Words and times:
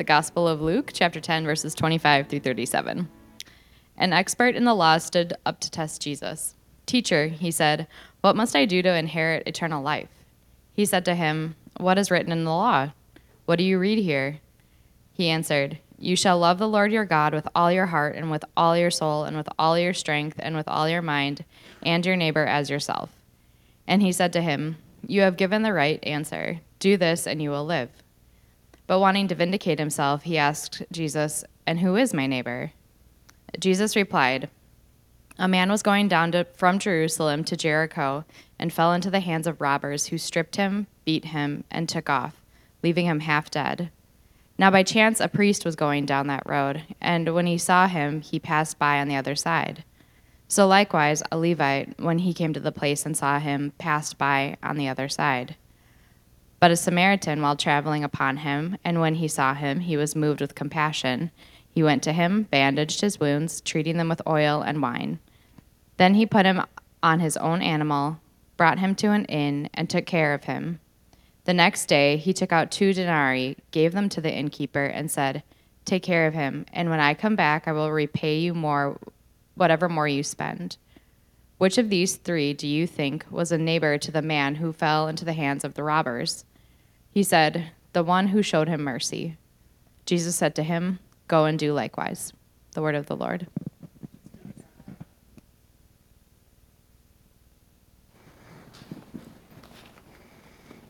the 0.00 0.04
Gospel 0.04 0.48
of 0.48 0.62
Luke, 0.62 0.92
chapter 0.94 1.20
10, 1.20 1.44
verses 1.44 1.74
25 1.74 2.26
through 2.26 2.40
37. 2.40 3.06
An 3.98 4.12
expert 4.14 4.54
in 4.54 4.64
the 4.64 4.72
law 4.72 4.96
stood 4.96 5.34
up 5.44 5.60
to 5.60 5.70
test 5.70 6.00
Jesus. 6.00 6.54
Teacher, 6.86 7.26
he 7.26 7.50
said, 7.50 7.86
what 8.22 8.34
must 8.34 8.56
I 8.56 8.64
do 8.64 8.80
to 8.80 8.96
inherit 8.96 9.46
eternal 9.46 9.82
life? 9.82 10.08
He 10.72 10.86
said 10.86 11.04
to 11.04 11.14
him, 11.14 11.54
What 11.76 11.98
is 11.98 12.10
written 12.10 12.32
in 12.32 12.44
the 12.44 12.50
law? 12.50 12.92
What 13.44 13.56
do 13.56 13.62
you 13.62 13.78
read 13.78 13.98
here? 13.98 14.40
He 15.12 15.28
answered, 15.28 15.78
You 15.98 16.16
shall 16.16 16.38
love 16.38 16.56
the 16.56 16.66
Lord 16.66 16.92
your 16.92 17.04
God 17.04 17.34
with 17.34 17.46
all 17.54 17.70
your 17.70 17.84
heart, 17.84 18.16
and 18.16 18.30
with 18.30 18.46
all 18.56 18.78
your 18.78 18.90
soul, 18.90 19.24
and 19.24 19.36
with 19.36 19.50
all 19.58 19.78
your 19.78 19.92
strength, 19.92 20.36
and 20.38 20.56
with 20.56 20.66
all 20.66 20.88
your 20.88 21.02
mind, 21.02 21.44
and 21.82 22.06
your 22.06 22.16
neighbor 22.16 22.46
as 22.46 22.70
yourself. 22.70 23.10
And 23.86 24.00
he 24.00 24.12
said 24.12 24.32
to 24.32 24.40
him, 24.40 24.78
You 25.06 25.20
have 25.20 25.36
given 25.36 25.60
the 25.60 25.74
right 25.74 26.02
answer. 26.04 26.60
Do 26.78 26.96
this, 26.96 27.26
and 27.26 27.42
you 27.42 27.50
will 27.50 27.66
live. 27.66 27.90
But 28.90 28.98
wanting 28.98 29.28
to 29.28 29.36
vindicate 29.36 29.78
himself, 29.78 30.24
he 30.24 30.36
asked 30.36 30.82
Jesus, 30.90 31.44
And 31.64 31.78
who 31.78 31.94
is 31.94 32.12
my 32.12 32.26
neighbor? 32.26 32.72
Jesus 33.60 33.94
replied, 33.94 34.50
A 35.38 35.46
man 35.46 35.70
was 35.70 35.84
going 35.84 36.08
down 36.08 36.32
to, 36.32 36.44
from 36.56 36.80
Jerusalem 36.80 37.44
to 37.44 37.56
Jericho 37.56 38.24
and 38.58 38.72
fell 38.72 38.92
into 38.92 39.08
the 39.08 39.20
hands 39.20 39.46
of 39.46 39.60
robbers 39.60 40.06
who 40.06 40.18
stripped 40.18 40.56
him, 40.56 40.88
beat 41.04 41.26
him, 41.26 41.62
and 41.70 41.88
took 41.88 42.10
off, 42.10 42.42
leaving 42.82 43.06
him 43.06 43.20
half 43.20 43.48
dead. 43.48 43.92
Now, 44.58 44.72
by 44.72 44.82
chance, 44.82 45.20
a 45.20 45.28
priest 45.28 45.64
was 45.64 45.76
going 45.76 46.04
down 46.04 46.26
that 46.26 46.42
road, 46.44 46.82
and 47.00 47.32
when 47.32 47.46
he 47.46 47.58
saw 47.58 47.86
him, 47.86 48.22
he 48.22 48.40
passed 48.40 48.76
by 48.76 48.98
on 48.98 49.06
the 49.06 49.14
other 49.14 49.36
side. 49.36 49.84
So, 50.48 50.66
likewise, 50.66 51.22
a 51.30 51.38
Levite, 51.38 51.94
when 52.00 52.18
he 52.18 52.34
came 52.34 52.52
to 52.54 52.58
the 52.58 52.72
place 52.72 53.06
and 53.06 53.16
saw 53.16 53.38
him, 53.38 53.72
passed 53.78 54.18
by 54.18 54.56
on 54.64 54.78
the 54.78 54.88
other 54.88 55.08
side. 55.08 55.54
But 56.60 56.70
a 56.70 56.76
Samaritan, 56.76 57.40
while 57.40 57.56
traveling 57.56 58.04
upon 58.04 58.36
him, 58.38 58.76
and 58.84 59.00
when 59.00 59.14
he 59.14 59.28
saw 59.28 59.54
him, 59.54 59.80
he 59.80 59.96
was 59.96 60.14
moved 60.14 60.42
with 60.42 60.54
compassion. 60.54 61.30
He 61.70 61.82
went 61.82 62.02
to 62.02 62.12
him, 62.12 62.42
bandaged 62.44 63.00
his 63.00 63.18
wounds, 63.18 63.62
treating 63.62 63.96
them 63.96 64.10
with 64.10 64.20
oil 64.26 64.60
and 64.60 64.82
wine. 64.82 65.20
Then 65.96 66.14
he 66.14 66.26
put 66.26 66.44
him 66.44 66.62
on 67.02 67.20
his 67.20 67.38
own 67.38 67.62
animal, 67.62 68.20
brought 68.58 68.78
him 68.78 68.94
to 68.96 69.12
an 69.12 69.24
inn, 69.24 69.70
and 69.72 69.88
took 69.88 70.04
care 70.04 70.34
of 70.34 70.44
him. 70.44 70.80
The 71.44 71.54
next 71.54 71.86
day 71.86 72.18
he 72.18 72.34
took 72.34 72.52
out 72.52 72.70
two 72.70 72.92
denarii, 72.92 73.56
gave 73.70 73.92
them 73.92 74.10
to 74.10 74.20
the 74.20 74.32
innkeeper, 74.32 74.84
and 74.84 75.10
said, 75.10 75.42
Take 75.86 76.02
care 76.02 76.26
of 76.26 76.34
him, 76.34 76.66
and 76.74 76.90
when 76.90 77.00
I 77.00 77.14
come 77.14 77.36
back, 77.36 77.66
I 77.66 77.72
will 77.72 77.90
repay 77.90 78.38
you 78.38 78.52
more, 78.52 78.98
whatever 79.54 79.88
more 79.88 80.06
you 80.06 80.22
spend. 80.22 80.76
Which 81.56 81.78
of 81.78 81.88
these 81.88 82.16
three 82.16 82.52
do 82.52 82.66
you 82.66 82.86
think 82.86 83.24
was 83.30 83.50
a 83.50 83.58
neighbor 83.58 83.96
to 83.96 84.10
the 84.10 84.22
man 84.22 84.56
who 84.56 84.74
fell 84.74 85.08
into 85.08 85.24
the 85.24 85.32
hands 85.32 85.64
of 85.64 85.74
the 85.74 85.82
robbers? 85.82 86.44
He 87.12 87.24
said, 87.24 87.70
The 87.92 88.04
one 88.04 88.28
who 88.28 88.40
showed 88.40 88.68
him 88.68 88.82
mercy. 88.82 89.36
Jesus 90.06 90.36
said 90.36 90.54
to 90.54 90.62
him, 90.62 91.00
Go 91.26 91.44
and 91.44 91.58
do 91.58 91.72
likewise. 91.72 92.32
The 92.72 92.82
word 92.82 92.94
of 92.94 93.06
the 93.06 93.16
Lord. 93.16 93.48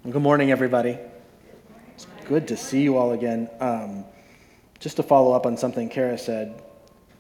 Good 0.09 0.23
morning, 0.23 0.51
everybody. 0.51 0.99
It's 1.95 2.07
good 2.27 2.49
to 2.49 2.57
see 2.57 2.83
you 2.83 2.99
all 2.99 3.13
again. 3.13 3.49
Um, 3.61 4.05
just 4.79 4.97
to 4.97 5.03
follow 5.03 5.33
up 5.33 5.47
on 5.47 5.57
something 5.57 5.89
Kara 5.89 6.19
said 6.19 6.63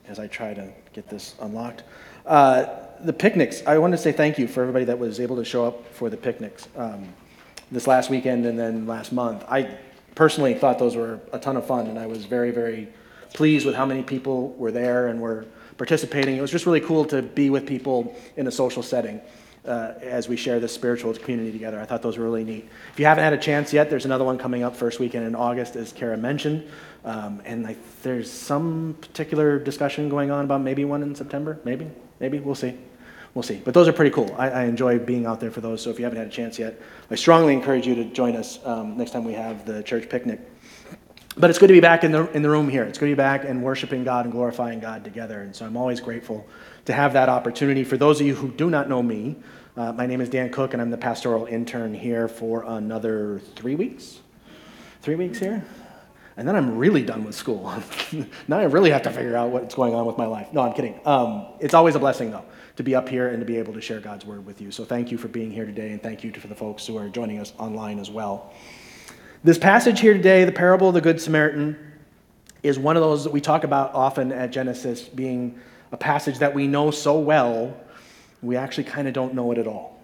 as 0.09 0.19
I 0.19 0.27
try 0.27 0.53
to 0.53 0.73
get 0.93 1.09
this 1.09 1.35
unlocked. 1.41 1.85
Uh, 2.27 2.67
the 3.01 3.13
picnics, 3.13 3.63
I 3.67 3.79
want 3.79 3.93
to 3.93 3.99
say 3.99 4.13
thank 4.13 4.39
you 4.39 4.47
for 4.47 4.61
everybody 4.61 4.85
that 4.87 4.99
was 4.99 5.21
able 5.21 5.37
to 5.37 5.45
show 5.45 5.65
up 5.65 5.87
for 5.95 6.11
the 6.11 6.17
picnics 6.17 6.69
um, 6.77 7.13
this 7.71 7.87
last 7.87 8.11
weekend 8.11 8.47
and 8.47 8.59
then 8.59 8.87
last 8.87 9.13
month. 9.13 9.45
I 9.49 9.77
personally 10.15 10.55
thought 10.55 10.79
those 10.79 10.97
were 10.97 11.21
a 11.33 11.39
ton 11.39 11.57
of 11.57 11.67
fun, 11.67 11.87
and 11.87 11.99
I 11.99 12.07
was 12.07 12.25
very, 12.25 12.51
very 12.51 12.89
pleased 13.33 13.65
with 13.65 13.75
how 13.75 13.87
many 13.87 14.03
people 14.03 14.51
were 14.55 14.73
there 14.73 15.09
and 15.09 15.21
were 15.21 15.47
participating. 15.77 16.37
It 16.37 16.41
was 16.41 16.51
just 16.51 16.67
really 16.67 16.81
cool 16.81 17.05
to 17.07 17.23
be 17.23 17.49
with 17.49 17.67
people 17.67 18.17
in 18.37 18.47
a 18.47 18.51
social 18.51 18.83
setting 18.83 19.21
uh, 19.65 19.93
as 20.03 20.29
we 20.29 20.37
share 20.37 20.61
this 20.61 20.75
spiritual 20.75 21.15
community 21.15 21.53
together. 21.53 21.81
I 21.81 21.85
thought 21.85 22.03
those 22.03 22.19
were 22.19 22.25
really 22.25 22.45
neat. 22.45 22.69
If 22.93 22.99
you 22.99 23.07
haven't 23.07 23.25
had 23.25 23.33
a 23.33 23.39
chance 23.39 23.73
yet, 23.73 23.89
there's 23.89 24.05
another 24.05 24.25
one 24.25 24.39
coming 24.39 24.63
up 24.63 24.75
first 24.77 24.99
weekend 24.99 25.27
in 25.27 25.35
August, 25.35 25.77
as 25.77 25.93
Kara 25.93 26.17
mentioned. 26.17 26.69
Um, 27.05 27.41
and 27.45 27.67
I, 27.67 27.77
there's 28.03 28.31
some 28.31 28.97
particular 29.01 29.59
discussion 29.59 30.09
going 30.09 30.31
on 30.31 30.45
about 30.45 30.61
maybe 30.61 30.85
one 30.85 31.03
in 31.03 31.15
September. 31.15 31.59
Maybe, 31.65 31.91
maybe 32.19 32.41
we'll 32.41 32.55
see. 32.55 32.77
We'll 33.35 33.43
see. 33.43 33.61
But 33.65 33.75
those 33.75 33.87
are 33.87 33.93
pretty 33.93 34.11
cool. 34.11 34.35
I, 34.37 34.51
I 34.51 34.65
enjoy 34.65 34.99
being 34.99 35.25
out 35.25 35.39
there 35.39 35.51
for 35.51 35.61
those. 35.61 35.83
So 35.83 35.91
if 35.91 35.99
you 35.99 36.05
haven't 36.05 36.19
had 36.19 36.27
a 36.27 36.31
chance 36.31 36.59
yet, 36.59 36.81
I 37.11 37.15
strongly 37.15 37.53
encourage 37.53 37.87
you 37.87 37.95
to 37.95 38.05
join 38.05 38.35
us 38.35 38.59
um, 38.65 38.97
next 38.97 39.13
time 39.13 39.25
we 39.25 39.35
have 39.35 39.65
the 39.65 39.83
church 39.83 40.09
picnic. 40.09 40.41
But 41.37 41.49
it's 41.49 41.59
good 41.59 41.69
to 41.69 41.73
be 41.73 41.81
back 41.81 42.03
in 42.03 42.11
the, 42.11 42.29
in 42.33 42.43
the 42.43 42.51
room 42.51 42.69
here. 42.69 42.83
It's 42.83 42.99
good 42.99 43.07
to 43.07 43.13
be 43.13 43.17
back 43.17 43.45
and 43.45 43.63
worshiping 43.63 44.03
God 44.03 44.25
and 44.25 44.33
glorifying 44.33 44.81
God 44.81 45.05
together. 45.05 45.43
And 45.43 45.55
so 45.55 45.65
I'm 45.65 45.77
always 45.77 46.01
grateful 46.01 46.45
to 46.87 46.93
have 46.93 47.13
that 47.13 47.29
opportunity. 47.29 47.85
For 47.85 47.97
those 47.97 48.21
of 48.21 48.27
you 48.27 48.35
who 48.35 48.51
do 48.51 48.69
not 48.69 48.89
know 48.89 49.03
me, 49.03 49.37
uh, 49.77 49.93
my 49.93 50.07
name 50.07 50.21
is 50.21 50.29
Dan 50.29 50.51
Cook, 50.51 50.73
and 50.73 50.83
I'm 50.83 50.91
the 50.91 50.99
pastoral 50.99 51.47
intern 51.47 51.95
here 51.95 52.27
for 52.27 52.65
another 52.65 53.41
three 53.55 53.77
weeks. 53.77 54.19
Three 55.03 55.15
weeks 55.15 55.39
here? 55.39 55.65
And 56.41 56.49
then 56.49 56.57
I'm 56.57 56.79
really 56.79 57.03
done 57.03 57.25
with 57.25 57.35
school. 57.35 57.71
now 58.49 58.59
I 58.61 58.63
really 58.63 58.89
have 58.93 59.03
to 59.03 59.11
figure 59.11 59.37
out 59.37 59.51
what's 59.51 59.75
going 59.75 59.95
on 59.95 60.07
with 60.07 60.17
my 60.17 60.25
life. 60.25 60.51
No, 60.55 60.63
I'm 60.63 60.73
kidding. 60.73 60.99
Um, 61.05 61.45
it's 61.61 61.75
always 61.75 61.97
a 61.97 61.99
blessing, 61.99 62.31
though, 62.31 62.47
to 62.77 62.83
be 62.83 62.95
up 62.95 63.11
here 63.11 63.29
and 63.29 63.41
to 63.41 63.45
be 63.45 63.59
able 63.59 63.75
to 63.75 63.81
share 63.83 64.01
God's 64.01 64.25
word 64.25 64.47
with 64.47 64.59
you. 64.59 64.71
So 64.71 64.87
thank 64.87 65.13
you 65.13 65.19
for 65.19 65.29
being 65.29 65.51
here 65.51 65.67
today, 65.67 65.91
and 65.91 66.03
thank 66.03 66.25
you 66.25 66.31
to, 66.31 66.41
for 66.41 66.47
the 66.47 66.55
folks 66.55 66.87
who 66.87 66.97
are 66.97 67.11
joining 67.11 67.41
us 67.41 67.53
online 67.59 67.99
as 67.99 68.11
well. 68.11 68.55
This 69.45 69.59
passage 69.59 70.01
here 70.01 70.15
today, 70.15 70.47
the 70.47 70.51
parable 70.51 70.89
of 70.89 70.95
the 70.95 71.03
Good 71.03 71.21
Samaritan, 71.21 71.77
is 72.63 72.79
one 72.79 72.97
of 72.97 73.03
those 73.03 73.23
that 73.25 73.35
we 73.35 73.43
talk 73.43 73.65
about 73.65 73.93
often 73.93 74.33
at 74.33 74.51
Genesis 74.51 75.03
being 75.03 75.61
a 75.93 75.99
passage 75.99 76.39
that 76.39 76.55
we 76.55 76.67
know 76.67 76.91
so 76.91 77.19
well, 77.19 77.79
we 78.41 78.57
actually 78.57 78.85
kind 78.85 79.07
of 79.07 79.13
don't 79.13 79.35
know 79.35 79.53
it 79.53 79.59
at 79.59 79.67
all. 79.67 80.01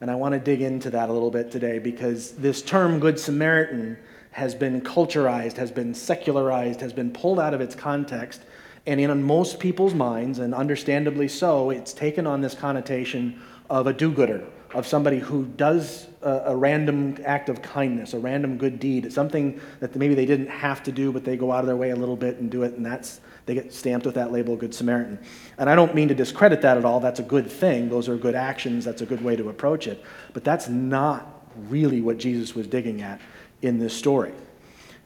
And 0.00 0.10
I 0.10 0.14
want 0.14 0.32
to 0.32 0.38
dig 0.38 0.62
into 0.62 0.88
that 0.88 1.10
a 1.10 1.12
little 1.12 1.30
bit 1.30 1.50
today 1.50 1.80
because 1.80 2.30
this 2.32 2.62
term 2.62 2.98
Good 2.98 3.20
Samaritan 3.20 3.98
has 4.34 4.52
been 4.52 4.80
culturized, 4.80 5.56
has 5.56 5.70
been 5.70 5.94
secularized, 5.94 6.80
has 6.80 6.92
been 6.92 7.12
pulled 7.12 7.38
out 7.38 7.54
of 7.54 7.60
its 7.60 7.76
context. 7.76 8.42
And 8.84 9.00
in 9.00 9.22
most 9.22 9.60
people's 9.60 9.94
minds, 9.94 10.40
and 10.40 10.52
understandably 10.52 11.28
so, 11.28 11.70
it's 11.70 11.92
taken 11.92 12.26
on 12.26 12.40
this 12.40 12.52
connotation 12.52 13.40
of 13.70 13.86
a 13.86 13.92
do 13.92 14.10
gooder, 14.10 14.44
of 14.74 14.88
somebody 14.88 15.20
who 15.20 15.44
does 15.44 16.08
a, 16.22 16.42
a 16.46 16.56
random 16.56 17.16
act 17.24 17.48
of 17.48 17.62
kindness, 17.62 18.12
a 18.12 18.18
random 18.18 18.58
good 18.58 18.80
deed, 18.80 19.12
something 19.12 19.60
that 19.78 19.94
maybe 19.94 20.16
they 20.16 20.26
didn't 20.26 20.48
have 20.48 20.82
to 20.82 20.90
do, 20.90 21.12
but 21.12 21.24
they 21.24 21.36
go 21.36 21.52
out 21.52 21.60
of 21.60 21.66
their 21.66 21.76
way 21.76 21.90
a 21.90 21.96
little 21.96 22.16
bit 22.16 22.38
and 22.38 22.50
do 22.50 22.64
it, 22.64 22.74
and 22.74 22.84
that's 22.84 23.20
they 23.46 23.54
get 23.54 23.72
stamped 23.72 24.04
with 24.04 24.16
that 24.16 24.32
label, 24.32 24.56
Good 24.56 24.74
Samaritan. 24.74 25.20
And 25.58 25.70
I 25.70 25.76
don't 25.76 25.94
mean 25.94 26.08
to 26.08 26.14
discredit 26.14 26.60
that 26.62 26.76
at 26.76 26.84
all. 26.84 26.98
That's 26.98 27.20
a 27.20 27.24
good 27.24 27.48
thing. 27.48 27.88
Those 27.88 28.08
are 28.08 28.16
good 28.16 28.34
actions. 28.34 28.84
That's 28.84 29.02
a 29.02 29.06
good 29.06 29.22
way 29.22 29.36
to 29.36 29.48
approach 29.48 29.86
it. 29.86 30.02
But 30.32 30.42
that's 30.42 30.68
not 30.68 31.46
really 31.68 32.00
what 32.00 32.18
Jesus 32.18 32.56
was 32.56 32.66
digging 32.66 33.00
at 33.02 33.20
in 33.64 33.78
this 33.78 33.96
story. 33.96 34.32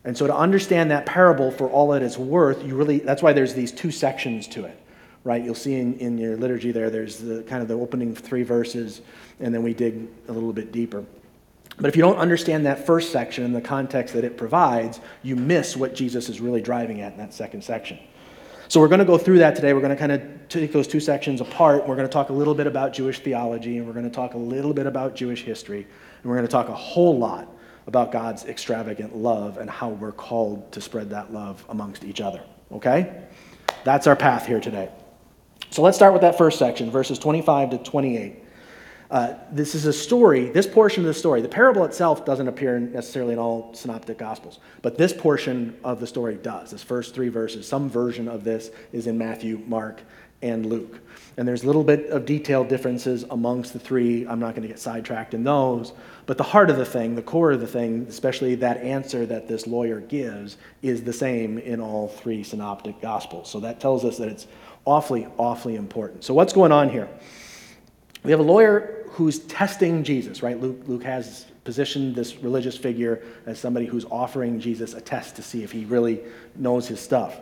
And 0.05 0.16
so 0.16 0.26
to 0.26 0.34
understand 0.34 0.90
that 0.90 1.06
parable 1.06 1.50
for 1.50 1.69
all 1.69 1.88
that 1.88 2.02
it's 2.02 2.19
worth, 2.19 2.64
you 2.64 2.75
really 2.75 2.99
that's 2.99 3.22
why 3.22 3.32
there's 3.32 3.55
these 3.55 3.72
two 3.72 3.90
sections 3.90 4.46
to 4.49 4.64
it. 4.64 4.78
Right? 5.25 5.44
You'll 5.44 5.55
see 5.55 5.75
in, 5.75 5.99
in 5.99 6.16
your 6.16 6.37
liturgy 6.37 6.72
there, 6.72 6.90
there's 6.90 7.19
the 7.19 7.43
kind 7.43 7.60
of 7.60 7.69
the 7.69 7.75
opening 7.75 8.14
three 8.14 8.44
verses, 8.44 9.02
and 9.40 9.52
then 9.52 9.62
we 9.62 9.75
dig 9.75 10.08
a 10.28 10.32
little 10.32 10.52
bit 10.52 10.72
deeper. 10.72 11.05
But 11.76 11.87
if 11.87 11.96
you 11.96 12.02
don't 12.02 12.16
understand 12.16 12.66
that 12.66 12.87
first 12.87 13.12
section 13.12 13.44
and 13.44 13.55
the 13.55 13.60
context 13.60 14.14
that 14.14 14.25
it 14.25 14.37
provides, 14.37 15.00
you 15.22 15.37
miss 15.37 15.76
what 15.76 15.94
Jesus 15.94 16.28
is 16.28 16.40
really 16.40 16.62
driving 16.62 17.02
at 17.02 17.12
in 17.12 17.19
that 17.19 17.34
second 17.34 17.62
section. 17.62 17.99
So 18.69 18.81
we're 18.81 18.88
going 18.88 19.00
to 19.00 19.04
go 19.04 19.19
through 19.19 19.38
that 19.38 19.54
today. 19.54 19.75
We're 19.75 19.81
going 19.81 19.96
to 19.96 19.96
kind 19.96 20.12
of 20.12 20.49
take 20.49 20.72
those 20.72 20.88
two 20.88 21.00
sections 21.00 21.40
apart. 21.40 21.87
We're 21.87 21.96
going 21.96 22.08
to 22.08 22.12
talk 22.12 22.31
a 22.31 22.32
little 22.34 22.54
bit 22.54 22.66
about 22.66 22.93
Jewish 22.93 23.20
theology, 23.20 23.78
and 23.78 23.87
we're 23.87 23.93
going 23.93 24.08
to 24.08 24.14
talk 24.14 24.34
a 24.34 24.38
little 24.38 24.72
bit 24.72 24.87
about 24.87 25.14
Jewish 25.14 25.43
history, 25.43 25.87
and 26.22 26.25
we're 26.25 26.37
going 26.37 26.46
to 26.46 26.52
talk 26.52 26.69
a 26.69 26.75
whole 26.75 27.19
lot 27.19 27.49
about 27.88 28.12
God's 28.12 28.44
extravagant 28.44 29.17
love 29.17 29.56
and 29.56 29.69
how 29.69 29.88
we're 29.88 30.12
called 30.12 30.70
to 30.73 30.81
spread 30.81 31.08
that 31.11 31.32
love 31.32 31.64
amongst 31.70 32.05
each 32.05 32.20
other. 32.20 32.43
Okay? 32.70 33.25
That's 33.82 34.06
our 34.06 34.14
path 34.14 34.46
here 34.46 34.61
today. 34.61 34.90
So 35.70 35.81
let's 35.81 35.96
start 35.96 36.12
with 36.12 36.20
that 36.20 36.37
first 36.37 36.58
section, 36.58 36.90
verses 36.90 37.19
25 37.19 37.70
to 37.70 37.79
28. 37.79 38.44
Uh, 39.11 39.35
this 39.50 39.75
is 39.75 39.87
a 39.87 39.93
story, 39.93 40.50
this 40.50 40.67
portion 40.67 41.02
of 41.02 41.06
the 41.06 41.14
story, 41.14 41.40
the 41.40 41.49
parable 41.49 41.85
itself 41.85 42.26
doesn't 42.26 42.46
appear 42.46 42.79
necessarily 42.79 43.32
in 43.32 43.38
all 43.38 43.73
synoptic 43.73 44.19
gospels, 44.19 44.58
but 44.82 44.99
this 44.99 45.14
portion 45.14 45.75
of 45.82 45.99
the 45.99 46.06
story 46.06 46.35
does. 46.35 46.73
This 46.73 46.82
first 46.82 47.14
three 47.14 47.31
verses, 47.31 47.67
some 47.67 47.88
version 47.88 48.29
of 48.29 48.44
this 48.44 48.70
is 48.93 49.06
in 49.06 49.17
Matthew, 49.17 49.62
Mark, 49.67 50.02
and 50.43 50.67
Luke. 50.67 51.00
And 51.37 51.46
there's 51.46 51.62
a 51.62 51.67
little 51.67 51.85
bit 51.85 52.11
of 52.11 52.26
detailed 52.26 52.69
differences 52.69 53.25
amongst 53.31 53.73
the 53.73 53.79
three. 53.79 54.26
I'm 54.26 54.40
not 54.40 54.55
going 54.55 54.62
to 54.62 54.69
get 54.69 54.81
sidetracked 54.81 55.35
in 55.35 55.44
those. 55.44 55.93
But 56.26 56.37
the 56.37 56.44
heart 56.44 56.69
of 56.69 56.76
the 56.76 56.85
thing, 56.85 57.14
the 57.14 57.23
core 57.23 57.52
of 57.52 57.61
the 57.61 57.67
thing, 57.67 58.06
especially 58.08 58.56
that 58.56 58.79
answer 58.79 59.25
that 59.26 59.46
this 59.46 59.67
lawyer 59.67 60.00
gives, 60.00 60.56
is 60.82 61.02
the 61.02 61.12
same 61.12 61.58
in 61.58 61.81
all 61.81 62.08
three 62.08 62.43
synoptic 62.43 63.00
gospels. 63.00 63.49
So 63.49 63.61
that 63.61 63.81
tells 63.81 64.05
us 64.05 64.19
that 64.19 64.29
it's 64.29 64.46
awfully, 64.85 65.29
awfully 65.38 65.76
important. 65.76 66.25
So, 66.25 66.35
what's 66.35 66.52
going 66.52 66.73
on 66.73 66.88
here? 66.88 67.08
We 68.25 68.31
have 68.32 68.40
a 68.40 68.44
lawyer 68.44 69.05
who's 69.11 69.40
testing 69.40 70.02
Jesus, 70.02 70.43
right? 70.43 70.61
Luke, 70.61 70.82
Luke 70.87 71.05
has 71.05 71.46
positioned 71.64 72.14
this 72.14 72.37
religious 72.37 72.76
figure 72.76 73.23
as 73.46 73.58
somebody 73.58 73.87
who's 73.87 74.05
offering 74.06 74.58
Jesus 74.58 74.94
a 74.94 75.00
test 75.00 75.37
to 75.37 75.43
see 75.43 75.62
if 75.62 75.70
he 75.70 75.85
really 75.85 76.20
knows 76.56 76.88
his 76.88 77.00
stuff. 77.00 77.38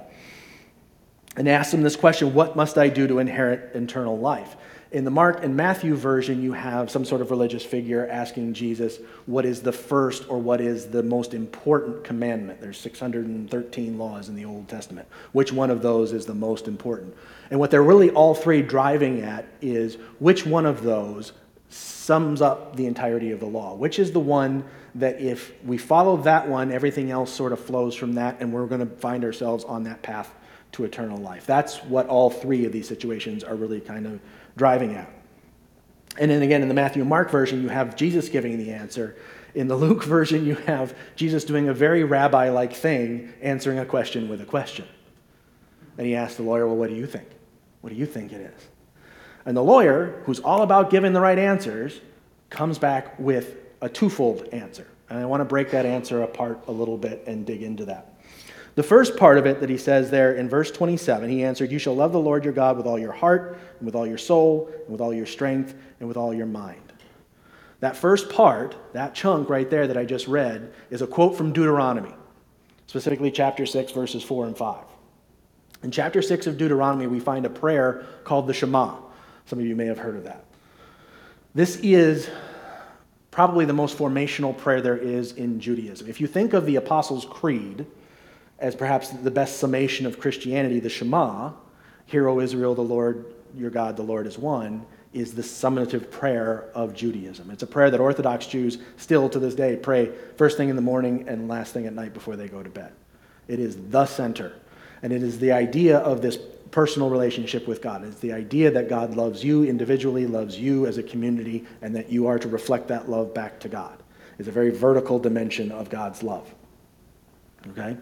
And 1.36 1.48
asks 1.48 1.72
him 1.72 1.82
this 1.82 1.96
question 1.96 2.34
What 2.34 2.56
must 2.56 2.78
I 2.78 2.88
do 2.88 3.06
to 3.06 3.18
inherit 3.18 3.74
eternal 3.74 4.18
life? 4.18 4.56
In 4.92 5.04
the 5.04 5.10
Mark 5.10 5.42
and 5.42 5.56
Matthew 5.56 5.96
version, 5.96 6.42
you 6.42 6.52
have 6.52 6.90
some 6.90 7.04
sort 7.04 7.20
of 7.20 7.30
religious 7.30 7.64
figure 7.64 8.06
asking 8.06 8.54
Jesus, 8.54 8.98
what 9.26 9.44
is 9.44 9.60
the 9.60 9.72
first 9.72 10.28
or 10.30 10.38
what 10.38 10.60
is 10.60 10.86
the 10.86 11.02
most 11.02 11.34
important 11.34 12.04
commandment? 12.04 12.60
There's 12.60 12.78
613 12.78 13.98
laws 13.98 14.28
in 14.28 14.36
the 14.36 14.44
Old 14.44 14.68
Testament. 14.68 15.08
Which 15.32 15.52
one 15.52 15.70
of 15.70 15.82
those 15.82 16.12
is 16.12 16.24
the 16.24 16.34
most 16.34 16.68
important? 16.68 17.16
And 17.50 17.58
what 17.58 17.72
they're 17.72 17.82
really 17.82 18.10
all 18.10 18.34
three 18.34 18.62
driving 18.62 19.22
at 19.22 19.44
is 19.60 19.96
which 20.20 20.46
one 20.46 20.66
of 20.66 20.84
those 20.84 21.32
sums 21.68 22.40
up 22.40 22.76
the 22.76 22.86
entirety 22.86 23.32
of 23.32 23.40
the 23.40 23.46
law? 23.46 23.74
Which 23.74 23.98
is 23.98 24.12
the 24.12 24.20
one 24.20 24.64
that 24.94 25.20
if 25.20 25.52
we 25.64 25.78
follow 25.78 26.16
that 26.18 26.48
one, 26.48 26.70
everything 26.70 27.10
else 27.10 27.32
sort 27.32 27.52
of 27.52 27.58
flows 27.58 27.96
from 27.96 28.14
that, 28.14 28.40
and 28.40 28.52
we're 28.52 28.66
going 28.66 28.88
to 28.88 28.96
find 28.96 29.24
ourselves 29.24 29.64
on 29.64 29.82
that 29.82 30.02
path 30.02 30.32
to 30.76 30.84
eternal 30.84 31.19
life? 31.19 31.46
That's 31.46 31.78
what 31.84 32.06
all 32.06 32.31
three 32.31 32.67
of 32.67 32.73
these 32.73 32.87
situations 32.87 33.43
are 33.43 33.55
really 33.55 33.81
kind 33.81 34.06
of 34.06 34.20
driving 34.56 34.94
at. 34.94 35.11
And 36.19 36.31
then 36.31 36.43
again, 36.43 36.62
in 36.62 36.69
the 36.69 36.75
Matthew 36.75 37.05
Mark 37.05 37.31
version, 37.31 37.62
you 37.62 37.69
have 37.69 37.96
Jesus 37.96 38.28
giving 38.28 38.58
the 38.58 38.70
answer. 38.73 39.17
In 39.55 39.69
the 39.69 39.76
Luke 39.84 40.05
version, 40.05 40.44
you 40.44 40.55
have 40.55 40.94
Jesus 41.17 41.44
doing 41.44 41.69
a 41.69 41.75
very 41.75 42.05
rabbi 42.05 42.50
like 42.50 42.75
thing, 42.75 43.32
answering 43.40 43.78
a 43.78 43.87
question 43.87 44.28
with 44.28 44.40
a 44.43 44.46
question. 44.46 44.87
And 45.96 46.06
he 46.06 46.14
asks 46.14 46.37
the 46.37 46.43
lawyer, 46.43 46.67
Well, 46.67 46.76
what 46.76 46.90
do 46.90 46.94
you 46.94 47.06
think? 47.06 47.29
What 47.81 47.90
do 47.90 47.96
you 47.96 48.06
think 48.06 48.32
it 48.32 48.40
is? 48.40 48.69
And 49.46 49.56
the 49.56 49.62
lawyer, 49.62 50.22
who's 50.25 50.40
all 50.40 50.62
about 50.62 50.90
giving 50.90 51.12
the 51.12 51.20
right 51.20 51.38
answers, 51.38 52.00
comes 52.50 52.79
back 52.79 53.19
with 53.19 53.56
a 53.81 53.88
twofold 53.88 54.49
answer. 54.52 54.87
And 55.08 55.19
I 55.19 55.25
want 55.25 55.40
to 55.40 55.44
break 55.44 55.70
that 55.70 55.87
answer 55.87 56.22
apart 56.22 56.64
a 56.67 56.72
little 56.72 56.99
bit 56.99 57.22
and 57.26 57.46
dig 57.46 57.62
into 57.62 57.84
that. 57.87 58.15
The 58.76 58.82
first 58.82 59.17
part 59.17 59.38
of 59.38 59.46
it 59.46 59.61
that 59.61 59.70
he 59.70 59.78
says 59.78 60.11
there 60.11 60.34
in 60.34 60.50
verse 60.50 60.70
27, 60.70 61.31
he 61.31 61.43
answered, 61.43 61.73
You 61.73 61.78
shall 61.78 61.96
love 61.96 62.12
the 62.12 62.20
Lord 62.20 62.44
your 62.44 62.52
God 62.52 62.76
with 62.76 62.87
all 62.87 62.99
your 62.99 63.12
heart, 63.12 63.58
and 63.78 63.87
with 63.87 63.94
all 63.94 64.06
your 64.06 64.19
soul, 64.19 64.70
and 64.82 64.93
with 64.93 65.00
all 65.00 65.14
your 65.14 65.25
strength, 65.25 65.75
and 65.99 66.06
with 66.06 66.19
all 66.19 66.34
your 66.34 66.46
mind. 66.46 66.93
That 67.81 67.96
first 67.96 68.28
part, 68.28 68.76
that 68.93 69.14
chunk 69.14 69.49
right 69.49 69.69
there 69.69 69.87
that 69.87 69.96
I 69.96 70.05
just 70.05 70.28
read, 70.28 70.75
is 70.90 71.00
a 71.00 71.06
quote 71.06 71.37
from 71.37 71.55
Deuteronomy, 71.55 72.14
specifically 72.87 73.31
chapter 73.31 73.64
6, 73.64 73.93
verses 73.93 74.23
4 74.23 74.46
and 74.46 74.56
5. 74.56 74.84
In 75.82 75.90
chapter 75.90 76.20
6 76.20 76.46
of 76.46 76.58
Deuteronomy, 76.58 77.06
we 77.06 77.19
find 77.19 77.46
a 77.46 77.50
prayer 77.50 78.05
called 78.25 78.46
the 78.46 78.55
Shema. 78.55 78.96
Some 79.46 79.58
of 79.58 79.64
you 79.64 79.75
may 79.75 79.87
have 79.87 79.99
heard 79.99 80.17
of 80.17 80.25
that. 80.25 80.44
This 81.55 81.76
is 81.76 82.29
probably 83.31 83.64
the 83.64 83.72
most 83.72 83.96
formational 83.96 84.55
prayer 84.56 84.82
there 84.82 84.99
is 84.99 85.32
in 85.32 85.61
Judaism. 85.61 86.08
If 86.08 86.20
you 86.20 86.26
think 86.26 86.52
of 86.52 86.67
the 86.67 86.76
Apostles' 86.76 87.25
Creed, 87.25 87.87
as 88.58 88.75
perhaps 88.75 89.11
the 89.11 89.31
best 89.31 89.58
summation 89.58 90.06
of 90.06 90.19
Christianity, 90.19 90.81
the 90.81 90.88
Shema, 90.88 91.53
Hear, 92.06 92.29
O 92.29 92.41
Israel, 92.41 92.75
the 92.75 92.82
Lord 92.82 93.26
your 93.55 93.70
God, 93.70 93.97
the 93.97 94.03
Lord 94.03 94.26
is 94.26 94.38
one, 94.38 94.85
is 95.12 95.35
the 95.35 95.43
summative 95.43 96.11
prayer 96.11 96.67
of 96.75 96.94
Judaism. 96.94 97.50
It's 97.50 97.62
a 97.62 97.67
prayer 97.67 97.91
that 97.91 98.00
Orthodox 98.00 98.47
Jews 98.47 98.79
still 98.97 99.29
to 99.31 99.38
this 99.38 99.55
day 99.55 99.76
pray 99.76 100.12
first 100.37 100.56
thing 100.56 100.69
in 100.69 100.76
the 100.76 100.82
morning 100.82 101.26
and 101.26 101.49
last 101.49 101.73
thing 101.73 101.87
at 101.87 101.94
night 101.94 102.12
before 102.12 102.37
they 102.37 102.49
go 102.49 102.62
to 102.62 102.69
bed. 102.69 102.93
It 103.49 103.58
is 103.58 103.76
the 103.88 104.06
center. 104.06 104.53
And 105.03 105.12
it 105.12 105.23
is 105.23 105.38
the 105.38 105.53
idea 105.53 105.99
of 105.99 106.20
this 106.20 106.38
personal 106.70 107.08
relationship 107.08 107.67
with 107.67 107.81
God. 107.81 108.05
It's 108.05 108.20
the 108.20 108.32
idea 108.32 108.70
that 108.73 108.88
God 108.88 109.17
loves 109.17 109.43
you 109.43 109.64
individually, 109.64 110.26
loves 110.26 110.58
you 110.58 110.87
as 110.87 110.99
a 110.99 111.03
community, 111.03 111.64
and 111.81 111.94
that 111.94 112.11
you 112.11 112.26
are 112.26 112.38
to 112.38 112.49
reflect 112.49 112.88
that 112.88 113.08
love 113.08 113.32
back 113.32 113.58
to 113.61 113.69
God. 113.69 114.03
It's 114.38 114.49
a 114.49 114.53
very 114.53 114.70
vertical 114.70 115.19
dimension 115.19 115.73
of 115.73 115.88
God's 115.88 116.23
love. 116.23 116.53
Okay? 117.69 117.97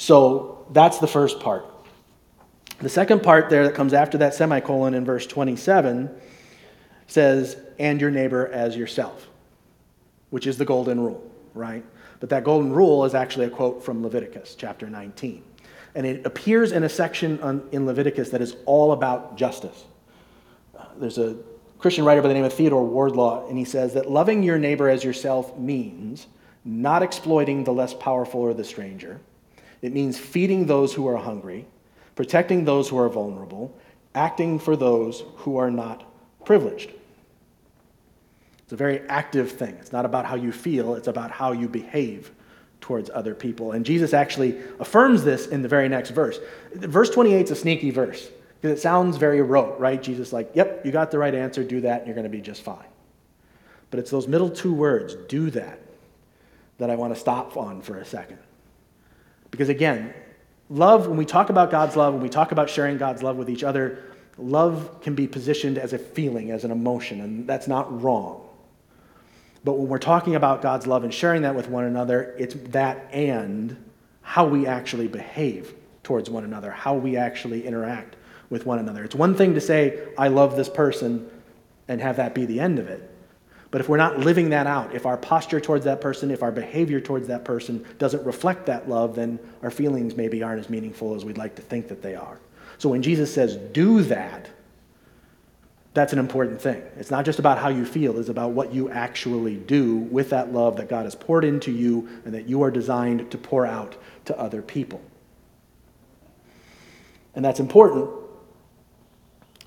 So 0.00 0.64
that's 0.70 0.96
the 0.96 1.06
first 1.06 1.40
part. 1.40 1.66
The 2.78 2.88
second 2.88 3.22
part 3.22 3.50
there 3.50 3.64
that 3.64 3.74
comes 3.74 3.92
after 3.92 4.16
that 4.16 4.32
semicolon 4.32 4.94
in 4.94 5.04
verse 5.04 5.26
27 5.26 6.08
says, 7.06 7.58
and 7.78 8.00
your 8.00 8.10
neighbor 8.10 8.48
as 8.48 8.74
yourself, 8.78 9.28
which 10.30 10.46
is 10.46 10.56
the 10.56 10.64
golden 10.64 11.00
rule, 11.00 11.30
right? 11.52 11.84
But 12.18 12.30
that 12.30 12.44
golden 12.44 12.72
rule 12.72 13.04
is 13.04 13.14
actually 13.14 13.44
a 13.44 13.50
quote 13.50 13.84
from 13.84 14.02
Leviticus 14.02 14.54
chapter 14.54 14.88
19. 14.88 15.44
And 15.94 16.06
it 16.06 16.24
appears 16.24 16.72
in 16.72 16.84
a 16.84 16.88
section 16.88 17.68
in 17.70 17.84
Leviticus 17.84 18.30
that 18.30 18.40
is 18.40 18.56
all 18.64 18.92
about 18.92 19.36
justice. 19.36 19.84
Uh, 20.78 20.86
there's 20.96 21.18
a 21.18 21.36
Christian 21.78 22.06
writer 22.06 22.22
by 22.22 22.28
the 22.28 22.34
name 22.34 22.44
of 22.44 22.54
Theodore 22.54 22.86
Wardlaw, 22.86 23.50
and 23.50 23.58
he 23.58 23.66
says 23.66 23.92
that 23.92 24.10
loving 24.10 24.42
your 24.42 24.58
neighbor 24.58 24.88
as 24.88 25.04
yourself 25.04 25.58
means 25.58 26.26
not 26.64 27.02
exploiting 27.02 27.64
the 27.64 27.72
less 27.72 27.92
powerful 27.92 28.40
or 28.40 28.54
the 28.54 28.64
stranger 28.64 29.20
it 29.82 29.92
means 29.92 30.18
feeding 30.18 30.66
those 30.66 30.92
who 30.92 31.06
are 31.08 31.16
hungry, 31.16 31.66
protecting 32.14 32.64
those 32.64 32.88
who 32.88 32.98
are 32.98 33.08
vulnerable, 33.08 33.76
acting 34.14 34.58
for 34.58 34.76
those 34.76 35.24
who 35.36 35.56
are 35.56 35.70
not 35.70 36.04
privileged. 36.44 36.90
It's 38.62 38.72
a 38.72 38.76
very 38.76 39.00
active 39.08 39.52
thing. 39.52 39.74
It's 39.80 39.92
not 39.92 40.04
about 40.04 40.26
how 40.26 40.36
you 40.36 40.52
feel, 40.52 40.94
it's 40.94 41.08
about 41.08 41.30
how 41.30 41.52
you 41.52 41.68
behave 41.68 42.30
towards 42.80 43.10
other 43.12 43.34
people. 43.34 43.72
And 43.72 43.84
Jesus 43.84 44.14
actually 44.14 44.58
affirms 44.78 45.22
this 45.24 45.46
in 45.46 45.62
the 45.62 45.68
very 45.68 45.88
next 45.88 46.10
verse. 46.10 46.38
Verse 46.74 47.10
28 47.10 47.44
is 47.44 47.50
a 47.50 47.56
sneaky 47.56 47.90
verse 47.90 48.30
because 48.60 48.78
it 48.78 48.80
sounds 48.80 49.16
very 49.16 49.42
rote, 49.42 49.78
right? 49.78 50.02
Jesus 50.02 50.32
like, 50.32 50.50
"Yep, 50.54 50.84
you 50.84 50.92
got 50.92 51.10
the 51.10 51.18
right 51.18 51.34
answer, 51.34 51.64
do 51.64 51.80
that 51.82 51.98
and 51.98 52.06
you're 52.06 52.14
going 52.14 52.24
to 52.24 52.30
be 52.30 52.40
just 52.40 52.62
fine." 52.62 52.86
But 53.90 54.00
it's 54.00 54.10
those 54.10 54.28
middle 54.28 54.50
two 54.50 54.72
words, 54.72 55.16
do 55.28 55.50
that, 55.50 55.80
that 56.78 56.90
I 56.90 56.96
want 56.96 57.14
to 57.14 57.20
stop 57.20 57.56
on 57.56 57.82
for 57.82 57.96
a 57.98 58.04
second. 58.04 58.38
Because 59.50 59.68
again, 59.68 60.14
love, 60.68 61.06
when 61.06 61.16
we 61.16 61.24
talk 61.24 61.50
about 61.50 61.70
God's 61.70 61.96
love, 61.96 62.14
when 62.14 62.22
we 62.22 62.28
talk 62.28 62.52
about 62.52 62.70
sharing 62.70 62.98
God's 62.98 63.22
love 63.22 63.36
with 63.36 63.50
each 63.50 63.64
other, 63.64 64.04
love 64.38 65.00
can 65.02 65.14
be 65.14 65.26
positioned 65.26 65.78
as 65.78 65.92
a 65.92 65.98
feeling, 65.98 66.50
as 66.50 66.64
an 66.64 66.70
emotion, 66.70 67.20
and 67.20 67.46
that's 67.46 67.68
not 67.68 68.02
wrong. 68.02 68.46
But 69.64 69.74
when 69.74 69.88
we're 69.88 69.98
talking 69.98 70.36
about 70.36 70.62
God's 70.62 70.86
love 70.86 71.04
and 71.04 71.12
sharing 71.12 71.42
that 71.42 71.54
with 71.54 71.68
one 71.68 71.84
another, 71.84 72.34
it's 72.38 72.54
that 72.70 73.08
and 73.12 73.76
how 74.22 74.46
we 74.46 74.66
actually 74.66 75.08
behave 75.08 75.74
towards 76.02 76.30
one 76.30 76.44
another, 76.44 76.70
how 76.70 76.94
we 76.94 77.16
actually 77.16 77.66
interact 77.66 78.16
with 78.48 78.64
one 78.64 78.78
another. 78.78 79.04
It's 79.04 79.14
one 79.14 79.34
thing 79.34 79.54
to 79.54 79.60
say, 79.60 80.08
I 80.16 80.28
love 80.28 80.56
this 80.56 80.68
person, 80.68 81.28
and 81.88 82.00
have 82.00 82.16
that 82.16 82.34
be 82.34 82.46
the 82.46 82.60
end 82.60 82.78
of 82.78 82.88
it. 82.88 83.10
But 83.70 83.80
if 83.80 83.88
we're 83.88 83.98
not 83.98 84.18
living 84.18 84.50
that 84.50 84.66
out, 84.66 84.94
if 84.94 85.06
our 85.06 85.16
posture 85.16 85.60
towards 85.60 85.84
that 85.84 86.00
person, 86.00 86.30
if 86.30 86.42
our 86.42 86.50
behavior 86.50 87.00
towards 87.00 87.28
that 87.28 87.44
person 87.44 87.86
doesn't 87.98 88.24
reflect 88.24 88.66
that 88.66 88.88
love, 88.88 89.14
then 89.14 89.38
our 89.62 89.70
feelings 89.70 90.16
maybe 90.16 90.42
aren't 90.42 90.60
as 90.60 90.68
meaningful 90.68 91.14
as 91.14 91.24
we'd 91.24 91.38
like 91.38 91.54
to 91.54 91.62
think 91.62 91.86
that 91.88 92.02
they 92.02 92.16
are. 92.16 92.40
So 92.78 92.88
when 92.88 93.02
Jesus 93.02 93.32
says, 93.32 93.56
do 93.56 94.02
that, 94.04 94.50
that's 95.92 96.12
an 96.12 96.18
important 96.18 96.60
thing. 96.60 96.82
It's 96.96 97.10
not 97.10 97.24
just 97.24 97.38
about 97.38 97.58
how 97.58 97.68
you 97.68 97.84
feel, 97.84 98.18
it's 98.18 98.28
about 98.28 98.52
what 98.52 98.72
you 98.72 98.90
actually 98.90 99.56
do 99.56 99.96
with 99.96 100.30
that 100.30 100.52
love 100.52 100.76
that 100.76 100.88
God 100.88 101.04
has 101.04 101.14
poured 101.14 101.44
into 101.44 101.70
you 101.70 102.08
and 102.24 102.34
that 102.34 102.48
you 102.48 102.62
are 102.62 102.70
designed 102.70 103.30
to 103.30 103.38
pour 103.38 103.66
out 103.66 103.96
to 104.24 104.38
other 104.38 104.62
people. 104.62 105.00
And 107.34 107.44
that's 107.44 107.60
important 107.60 108.10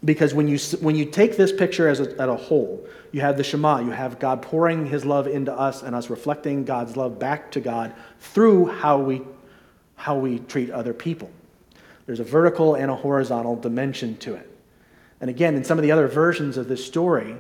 Because 0.06 0.34
when 0.34 0.48
you, 0.48 0.58
when 0.82 0.96
you 0.96 1.06
take 1.06 1.38
this 1.38 1.52
picture 1.52 1.88
as 1.88 2.00
a, 2.00 2.12
as 2.22 2.30
a 2.30 2.36
whole, 2.36 2.86
you 3.12 3.22
have 3.22 3.38
the 3.38 3.44
Shema, 3.44 3.80
you 3.80 3.92
have 3.92 4.20
God 4.20 4.42
pouring 4.42 4.86
his 4.86 5.06
love 5.06 5.28
into 5.28 5.54
us 5.54 5.82
and 5.82 5.96
us 5.96 6.10
reflecting 6.10 6.66
God's 6.66 6.98
love 6.98 7.20
back 7.20 7.52
to 7.52 7.62
God 7.62 7.94
through 8.20 8.66
how 8.66 8.98
we, 9.00 9.22
how 9.96 10.18
we 10.18 10.40
treat 10.40 10.72
other 10.72 10.94
people. 10.94 11.32
There's 12.06 12.20
a 12.20 12.26
vertical 12.26 12.76
and 12.76 12.92
a 12.92 12.96
horizontal 12.96 13.56
dimension 13.56 14.18
to 14.18 14.36
it. 14.36 14.50
And 15.22 15.30
again, 15.30 15.56
in 15.56 15.64
some 15.64 15.78
of 15.78 15.84
the 15.84 15.92
other 15.92 16.08
versions 16.08 16.58
of 16.58 16.68
this 16.68 16.86
story, 16.86 17.38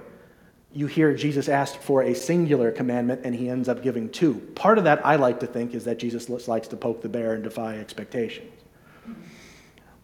you 0.71 0.87
hear 0.87 1.13
Jesus 1.13 1.49
asked 1.49 1.77
for 1.77 2.01
a 2.03 2.15
singular 2.15 2.71
commandment 2.71 3.21
and 3.25 3.35
he 3.35 3.49
ends 3.49 3.67
up 3.67 3.83
giving 3.83 4.09
two. 4.09 4.35
Part 4.55 4.77
of 4.77 4.85
that, 4.85 5.05
I 5.05 5.17
like 5.17 5.41
to 5.41 5.47
think, 5.47 5.73
is 5.73 5.83
that 5.83 5.99
Jesus 5.99 6.29
likes 6.47 6.67
to 6.69 6.77
poke 6.77 7.01
the 7.01 7.09
bear 7.09 7.33
and 7.33 7.43
defy 7.43 7.77
expectations. 7.77 8.51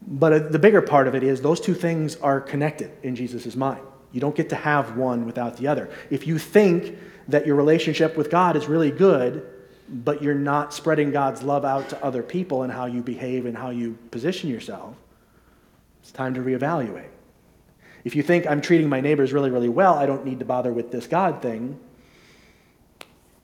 But 0.01 0.51
the 0.51 0.59
bigger 0.59 0.81
part 0.81 1.07
of 1.07 1.15
it 1.15 1.23
is 1.23 1.41
those 1.41 1.59
two 1.59 1.73
things 1.73 2.15
are 2.17 2.39
connected 2.39 2.91
in 3.03 3.15
Jesus' 3.15 3.55
mind. 3.55 3.81
You 4.11 4.21
don't 4.21 4.35
get 4.35 4.49
to 4.49 4.55
have 4.55 4.97
one 4.97 5.25
without 5.25 5.57
the 5.57 5.67
other. 5.67 5.89
If 6.09 6.25
you 6.25 6.39
think 6.39 6.97
that 7.27 7.45
your 7.45 7.55
relationship 7.55 8.17
with 8.17 8.31
God 8.31 8.55
is 8.55 8.67
really 8.67 8.91
good, 8.91 9.45
but 9.87 10.21
you're 10.21 10.35
not 10.35 10.73
spreading 10.73 11.11
God's 11.11 11.43
love 11.43 11.65
out 11.65 11.89
to 11.89 12.03
other 12.03 12.23
people 12.23 12.63
and 12.63 12.71
how 12.71 12.85
you 12.85 13.01
behave 13.01 13.45
and 13.45 13.57
how 13.57 13.69
you 13.69 13.97
position 14.11 14.49
yourself, 14.49 14.95
it's 16.01 16.11
time 16.11 16.33
to 16.35 16.41
reevaluate. 16.41 17.09
If 18.03 18.15
you 18.15 18.23
think 18.23 18.47
I'm 18.47 18.61
treating 18.61 18.87
my 18.87 19.01
neighbors 19.01 19.33
really, 19.33 19.51
really 19.51 19.69
well, 19.69 19.95
I 19.95 20.05
don't 20.05 20.25
need 20.25 20.39
to 20.39 20.45
bother 20.45 20.71
with 20.71 20.91
this 20.91 21.05
God 21.05 21.41
thing, 21.41 21.79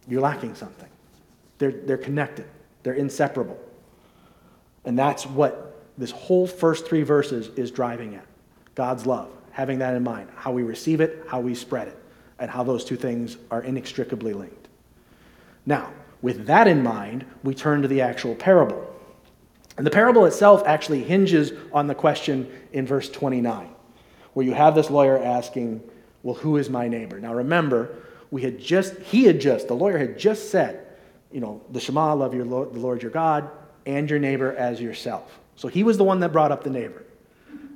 you're 0.07 0.21
lacking 0.21 0.55
something. 0.55 0.89
They're, 1.57 1.71
they're 1.71 1.97
connected, 1.97 2.45
they're 2.83 2.93
inseparable. 2.93 3.59
And 4.85 4.97
that's 4.97 5.25
what 5.25 5.74
this 5.97 6.11
whole 6.11 6.47
first 6.47 6.85
three 6.87 7.03
verses 7.03 7.49
is 7.57 7.71
driving 7.71 8.15
at 8.15 8.25
God's 8.75 9.05
love, 9.05 9.29
having 9.51 9.79
that 9.79 9.95
in 9.95 10.03
mind, 10.03 10.29
how 10.35 10.51
we 10.51 10.63
receive 10.63 11.01
it, 11.01 11.23
how 11.27 11.39
we 11.39 11.55
spread 11.55 11.87
it, 11.87 11.97
and 12.39 12.49
how 12.49 12.63
those 12.63 12.83
two 12.83 12.97
things 12.97 13.37
are 13.49 13.61
inextricably 13.61 14.33
linked. 14.33 14.67
Now, 15.65 15.91
with 16.21 16.45
that 16.47 16.67
in 16.67 16.83
mind, 16.83 17.25
we 17.43 17.55
turn 17.55 17.81
to 17.81 17.87
the 17.87 18.01
actual 18.01 18.35
parable. 18.35 18.91
And 19.77 19.85
the 19.85 19.91
parable 19.91 20.25
itself 20.25 20.63
actually 20.65 21.03
hinges 21.03 21.51
on 21.71 21.87
the 21.87 21.95
question 21.95 22.51
in 22.73 22.85
verse 22.85 23.09
29 23.09 23.69
where 24.33 24.45
you 24.45 24.53
have 24.53 24.75
this 24.75 24.89
lawyer 24.89 25.17
asking, 25.17 25.81
Well, 26.21 26.35
who 26.35 26.57
is 26.57 26.69
my 26.69 26.87
neighbor? 26.89 27.19
Now 27.19 27.33
remember, 27.33 27.95
we 28.31 28.41
had 28.41 28.59
just, 28.59 28.97
he 28.97 29.23
had 29.23 29.39
just, 29.39 29.67
the 29.67 29.75
lawyer 29.75 29.97
had 29.97 30.19
just 30.19 30.51
said, 30.51 30.85
you 31.31 31.39
know, 31.39 31.61
the 31.71 31.79
Shema, 31.79 32.13
love 32.13 32.33
your 32.33 32.45
Lord, 32.45 32.73
the 32.73 32.79
Lord 32.79 33.01
your 33.01 33.11
God, 33.11 33.49
and 33.85 34.09
your 34.09 34.19
neighbor 34.19 34.53
as 34.55 34.81
yourself. 34.81 35.39
So 35.55 35.67
he 35.67 35.83
was 35.83 35.97
the 35.97 36.03
one 36.03 36.19
that 36.19 36.31
brought 36.31 36.51
up 36.51 36.63
the 36.63 36.69
neighbor. 36.69 37.03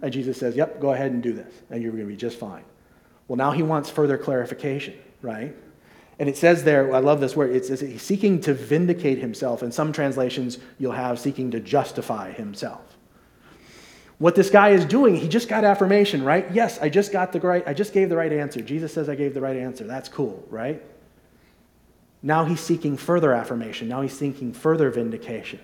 And 0.01 0.11
Jesus 0.13 0.37
says, 0.37 0.55
Yep, 0.55 0.79
go 0.79 0.93
ahead 0.93 1.11
and 1.11 1.21
do 1.21 1.33
this, 1.33 1.53
and 1.69 1.81
you're 1.81 1.91
going 1.91 2.03
to 2.03 2.09
be 2.09 2.15
just 2.15 2.37
fine. 2.37 2.63
Well, 3.27 3.37
now 3.37 3.51
he 3.51 3.63
wants 3.63 3.89
further 3.89 4.17
clarification, 4.17 4.97
right? 5.21 5.55
And 6.19 6.27
it 6.27 6.35
says 6.35 6.63
there, 6.63 6.93
I 6.93 6.99
love 6.99 7.21
this 7.21 7.35
word, 7.35 7.55
it 7.55 7.65
says 7.65 7.79
he's 7.79 8.01
seeking 8.01 8.41
to 8.41 8.53
vindicate 8.53 9.19
himself. 9.19 9.63
In 9.63 9.71
some 9.71 9.93
translations, 9.93 10.57
you'll 10.77 10.91
have 10.91 11.19
seeking 11.19 11.51
to 11.51 11.59
justify 11.59 12.31
himself 12.31 12.97
what 14.19 14.35
this 14.35 14.49
guy 14.49 14.69
is 14.69 14.85
doing, 14.85 15.15
he 15.15 15.27
just 15.27 15.47
got 15.47 15.63
affirmation, 15.63 16.23
right? 16.23 16.45
Yes, 16.51 16.77
I 16.79 16.89
just 16.89 17.11
got 17.11 17.31
the 17.31 17.39
right, 17.39 17.63
I 17.65 17.73
just 17.73 17.93
gave 17.93 18.09
the 18.09 18.17
right 18.17 18.31
answer. 18.31 18.61
Jesus 18.61 18.93
says 18.93 19.09
I 19.09 19.15
gave 19.15 19.33
the 19.33 19.41
right 19.41 19.55
answer. 19.55 19.85
That's 19.85 20.09
cool, 20.09 20.45
right? 20.49 20.83
Now 22.21 22.43
he's 22.43 22.59
seeking 22.59 22.97
further 22.97 23.33
affirmation. 23.33 23.87
Now 23.87 24.01
he's 24.01 24.17
seeking 24.17 24.51
further 24.51 24.89
vindication. 24.89 25.61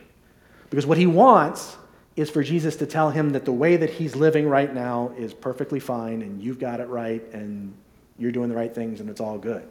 Because 0.70 0.86
what 0.86 0.98
he 0.98 1.06
wants 1.06 1.76
is 2.16 2.30
for 2.30 2.44
Jesus 2.44 2.78
to 2.78 2.86
tell 2.86 3.10
him 3.10 3.32
that 3.32 3.46
the 3.46 3.52
way 3.52 3.76
that 3.76 3.90
he's 3.90 4.16
living 4.16 4.48
right 4.48 4.74
now 4.74 5.12
is 5.18 5.34
perfectly 5.34 5.80
fine 5.80 6.22
and 6.22 6.42
you've 6.42 6.60
got 6.60 6.80
it 6.80 6.88
right 6.88 7.22
and 7.34 7.74
you're 8.18 8.32
doing 8.32 8.50
the 8.50 8.56
right 8.56 8.74
things 8.74 9.02
and 9.02 9.10
it's 9.10 9.20
all 9.20 9.38
good. 9.38 9.68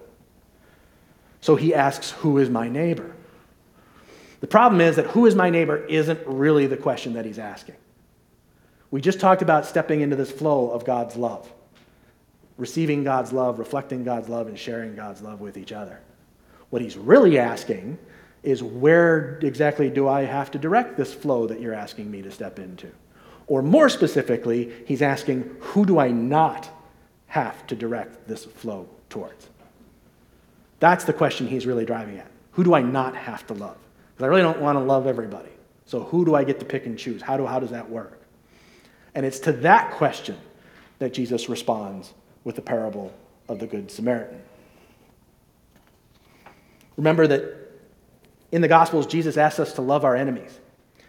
So 1.41 1.57
he 1.57 1.75
asks, 1.75 2.11
Who 2.11 2.39
is 2.39 2.51
my 2.51 2.69
neighbor? 2.69 3.15
The 4.41 4.47
problem 4.47 4.83
is 4.83 4.97
that 4.97 5.07
who 5.07 5.25
is 5.25 5.35
my 5.35 5.49
neighbor 5.49 5.79
isn't 5.87 6.21
really 6.27 6.67
the 6.67 6.77
question 6.77 7.15
that 7.15 7.25
he's 7.25 7.39
asking. 7.39 7.77
We 8.91 9.01
just 9.01 9.19
talked 9.19 9.41
about 9.41 9.65
stepping 9.65 10.03
into 10.03 10.17
this 10.17 10.31
flow 10.31 10.71
of 10.71 10.85
God's 10.85 11.17
love, 11.17 11.51
receiving 12.59 13.05
God's 13.05 13.33
love, 13.33 13.59
reflecting 13.59 14.05
God's 14.05 14.29
love, 14.29 14.47
and 14.47 14.59
sharing 14.59 14.95
God's 14.95 15.23
love 15.23 15.41
with 15.41 15.57
each 15.57 15.73
other. 15.73 15.99
What 16.69 16.83
he's 16.83 16.97
really 16.97 17.39
asking 17.39 17.99
is 18.45 18.63
where 18.63 19.39
exactly 19.43 19.89
do 19.91 20.07
I 20.07 20.23
have 20.23 20.51
to 20.53 20.59
direct 20.59 20.97
this 20.97 21.13
flow 21.13 21.47
that 21.47 21.61
you're 21.61 21.75
asking 21.75 22.11
me 22.11 22.23
to 22.23 22.31
step 22.31 22.59
into? 22.59 22.91
Or 23.47 23.63
more 23.63 23.89
specifically, 23.89 24.73
he's 24.87 25.03
asking, 25.03 25.57
who 25.61 25.85
do 25.85 25.99
I 25.99 26.11
not 26.11 26.69
have 27.27 27.67
to 27.69 27.75
direct 27.75 28.29
this 28.29 28.45
flow 28.45 28.89
towards? 29.09 29.49
That's 30.79 31.05
the 31.05 31.13
question 31.13 31.47
he's 31.47 31.67
really 31.67 31.87
driving 31.87 32.19
at. 32.19 32.31
Who 32.53 32.65
do 32.65 32.75
I 32.75 32.83
not 32.83 33.17
have 33.17 33.47
to 33.49 33.55
love? 33.55 33.77
Because 34.15 34.25
I 34.25 34.29
really 34.29 34.43
don't 34.43 34.61
want 34.61 34.77
to 34.77 34.85
love 34.85 35.07
everybody. 35.07 35.51
So 35.87 36.01
who 36.05 36.25
do 36.25 36.35
I 36.35 36.45
get 36.45 36.59
to 36.61 36.67
pick 36.67 36.87
and 36.87 36.99
choose? 36.99 37.23
How, 37.23 37.37
do, 37.37 37.47
how 37.47 37.61
does 37.61 37.71
that 37.71 37.89
work? 37.89 38.21
And 39.15 39.25
it's 39.25 39.39
to 39.41 39.53
that 39.53 39.93
question 39.93 40.37
that 40.99 41.15
Jesus 41.15 41.49
responds 41.49 42.13
with 42.45 42.57
the 42.57 42.63
parable 42.63 43.13
of 43.49 43.59
the 43.59 43.67
Good 43.67 43.91
Samaritan. 43.91 44.41
Remember 46.97 47.27
that 47.27 47.64
in 48.55 48.63
the 48.63 48.69
Gospels, 48.69 49.09
Jesus 49.09 49.37
asks 49.37 49.59
us 49.59 49.73
to 49.73 49.83
love 49.83 50.05
our 50.05 50.15
enemies. 50.15 50.61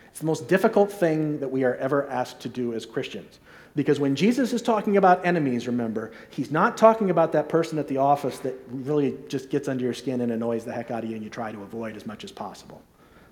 It's 0.07 0.19
the 0.19 0.25
most 0.25 0.47
difficult 0.47 0.91
thing 0.91 1.39
that 1.41 1.47
we 1.47 1.63
are 1.63 1.75
ever 1.75 2.09
asked 2.09 2.39
to 2.39 2.49
do 2.49 2.73
as 2.73 2.87
Christians. 2.87 3.37
Because 3.75 3.99
when 3.99 4.15
Jesus 4.15 4.51
is 4.51 4.63
talking 4.63 4.97
about 4.97 5.23
enemies, 5.23 5.67
remember, 5.67 6.11
he's 6.31 6.49
not 6.49 6.75
talking 6.75 7.11
about 7.11 7.33
that 7.33 7.47
person 7.47 7.77
at 7.77 7.87
the 7.87 7.97
office 7.97 8.39
that 8.39 8.55
really 8.71 9.15
just 9.27 9.51
gets 9.51 9.67
under 9.67 9.83
your 9.83 9.93
skin 9.93 10.21
and 10.21 10.31
annoys 10.31 10.65
the 10.65 10.73
heck 10.73 10.89
out 10.89 11.03
of 11.03 11.09
you 11.11 11.15
and 11.15 11.23
you 11.23 11.29
try 11.29 11.51
to 11.51 11.61
avoid 11.61 11.95
as 11.95 12.07
much 12.07 12.23
as 12.23 12.31
possible. 12.31 12.81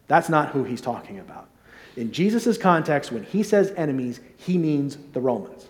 That's 0.07 0.29
not 0.29 0.49
who 0.49 0.63
he's 0.63 0.81
talking 0.81 1.17
about. 1.17 1.49
In 1.97 2.11
Jesus' 2.11 2.55
context, 2.55 3.11
when 3.11 3.23
he 3.23 3.41
says 3.41 3.73
enemies, 3.75 4.19
he 4.37 4.59
means 4.59 4.95
the 5.13 5.21
Romans. 5.21 5.65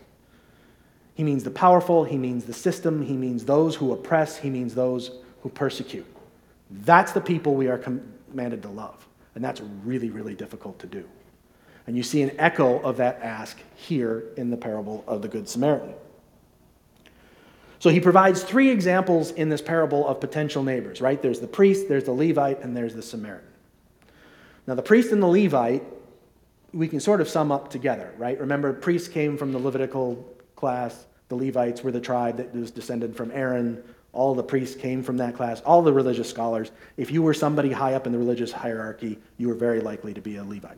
He 1.13 1.23
means 1.23 1.45
the 1.45 1.51
powerful, 1.51 2.03
he 2.03 2.17
means 2.17 2.43
the 2.43 2.51
system, 2.51 3.05
he 3.05 3.15
means 3.15 3.45
those 3.45 3.75
who 3.75 3.93
oppress, 3.93 4.35
he 4.35 4.49
means 4.49 4.75
those 4.75 5.11
who 5.43 5.49
persecute. 5.49 6.07
That's 6.69 7.13
the 7.13 7.21
people 7.21 7.55
we 7.55 7.67
are 7.67 7.77
commanded 8.33 8.63
to 8.63 8.69
love. 8.69 9.07
And 9.35 9.43
that's 9.43 9.61
really, 9.83 10.09
really 10.09 10.33
difficult 10.33 10.79
to 10.79 10.87
do. 10.87 11.07
And 11.85 11.95
you 11.95 12.01
see 12.01 12.23
an 12.23 12.31
echo 12.39 12.79
of 12.79 12.97
that 12.97 13.21
ask 13.21 13.59
here 13.75 14.25
in 14.37 14.49
the 14.49 14.57
parable 14.57 15.03
of 15.05 15.21
the 15.21 15.27
Good 15.27 15.47
Samaritan. 15.47 15.93
So 17.77 17.89
he 17.89 17.99
provides 17.99 18.41
three 18.43 18.69
examples 18.69 19.31
in 19.31 19.49
this 19.49 19.61
parable 19.61 20.07
of 20.07 20.19
potential 20.19 20.63
neighbors, 20.63 20.99
right? 21.01 21.21
There's 21.21 21.39
the 21.39 21.47
priest, 21.47 21.87
there's 21.87 22.05
the 22.05 22.13
Levite, 22.13 22.61
and 22.61 22.75
there's 22.75 22.95
the 22.95 23.03
Samaritan. 23.03 23.49
Now, 24.65 24.75
the 24.75 24.81
priest 24.81 25.11
and 25.11 25.21
the 25.21 25.27
Levite 25.27 25.83
we 26.73 26.87
can 26.87 26.99
sort 26.99 27.21
of 27.21 27.29
sum 27.29 27.51
up 27.51 27.69
together, 27.69 28.11
right? 28.17 28.39
Remember, 28.39 28.73
priests 28.73 29.07
came 29.07 29.37
from 29.37 29.51
the 29.51 29.59
Levitical 29.59 30.27
class, 30.55 31.05
the 31.29 31.35
Levites 31.35 31.83
were 31.83 31.91
the 31.91 32.01
tribe 32.01 32.37
that 32.37 32.53
was 32.53 32.71
descended 32.71 33.15
from 33.15 33.31
Aaron. 33.31 33.83
All 34.13 34.35
the 34.35 34.43
priests 34.43 34.75
came 34.75 35.01
from 35.01 35.17
that 35.17 35.35
class, 35.35 35.59
all 35.61 35.81
the 35.81 35.91
religious 35.91 36.29
scholars. 36.29 36.71
If 36.97 37.11
you 37.11 37.23
were 37.23 37.33
somebody 37.33 37.71
high 37.71 37.95
up 37.95 38.05
in 38.05 38.13
the 38.13 38.19
religious 38.19 38.51
hierarchy, 38.51 39.19
you 39.37 39.47
were 39.47 39.55
very 39.55 39.81
likely 39.81 40.13
to 40.13 40.21
be 40.21 40.37
a 40.37 40.43
Levite. 40.43 40.77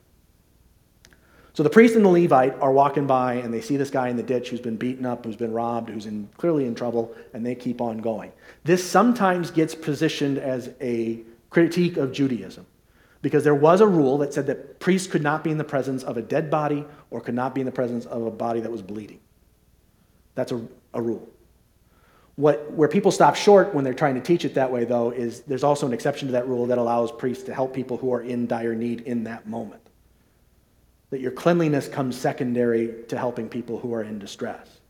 So 1.53 1.63
the 1.63 1.69
priest 1.69 1.95
and 1.95 2.03
the 2.03 2.09
Levite 2.09 2.59
are 2.59 2.71
walking 2.71 3.07
by 3.07 3.35
and 3.35 3.53
they 3.53 3.61
see 3.61 3.77
this 3.77 3.89
guy 3.89 4.09
in 4.09 4.17
the 4.17 4.23
ditch 4.23 4.49
who's 4.49 4.59
been 4.59 4.77
beaten 4.77 5.05
up, 5.05 5.25
who's 5.25 5.35
been 5.35 5.53
robbed, 5.53 5.89
who's 5.89 6.05
in, 6.05 6.27
clearly 6.37 6.65
in 6.65 6.75
trouble, 6.75 7.15
and 7.33 7.45
they 7.45 7.55
keep 7.55 7.81
on 7.81 7.97
going. 7.99 8.31
This 8.63 8.83
sometimes 8.83 9.51
gets 9.51 9.75
positioned 9.75 10.37
as 10.37 10.71
a 10.81 11.21
critique 11.49 11.97
of 11.97 12.11
Judaism 12.11 12.65
because 13.21 13.43
there 13.43 13.55
was 13.55 13.81
a 13.81 13.87
rule 13.87 14.17
that 14.17 14.33
said 14.33 14.47
that 14.47 14.79
priests 14.79 15.07
could 15.07 15.23
not 15.23 15.43
be 15.43 15.49
in 15.49 15.57
the 15.57 15.63
presence 15.63 16.03
of 16.03 16.17
a 16.17 16.21
dead 16.21 16.51
body 16.51 16.85
or 17.09 17.21
could 17.21 17.35
not 17.35 17.55
be 17.55 17.61
in 17.61 17.65
the 17.65 17.71
presence 17.71 18.05
of 18.05 18.25
a 18.25 18.31
body 18.31 18.59
that 18.59 18.71
was 18.71 18.81
bleeding. 18.81 19.19
That's 20.35 20.51
a, 20.51 20.61
a 20.93 21.01
rule. 21.01 21.27
What, 22.35 22.69
where 22.71 22.89
people 22.89 23.11
stop 23.11 23.35
short 23.35 23.73
when 23.73 23.85
they're 23.85 23.93
trying 23.93 24.15
to 24.15 24.21
teach 24.21 24.43
it 24.43 24.55
that 24.55 24.69
way, 24.69 24.83
though, 24.83 25.11
is 25.11 25.41
there's 25.41 25.63
also 25.63 25.87
an 25.87 25.93
exception 25.93 26.27
to 26.27 26.33
that 26.33 26.47
rule 26.47 26.65
that 26.67 26.77
allows 26.77 27.11
priests 27.11 27.45
to 27.45 27.53
help 27.53 27.73
people 27.73 27.95
who 27.95 28.13
are 28.13 28.21
in 28.21 28.45
dire 28.45 28.75
need 28.75 29.01
in 29.01 29.23
that 29.23 29.47
moment. 29.47 29.81
That 31.11 31.21
your 31.21 31.31
cleanliness 31.31 31.87
comes 31.87 32.17
secondary 32.17 33.03
to 33.07 33.17
helping 33.17 33.47
people 33.47 33.79
who 33.79 33.93
are 33.93 34.03
in 34.03 34.19
distress. 34.19 34.81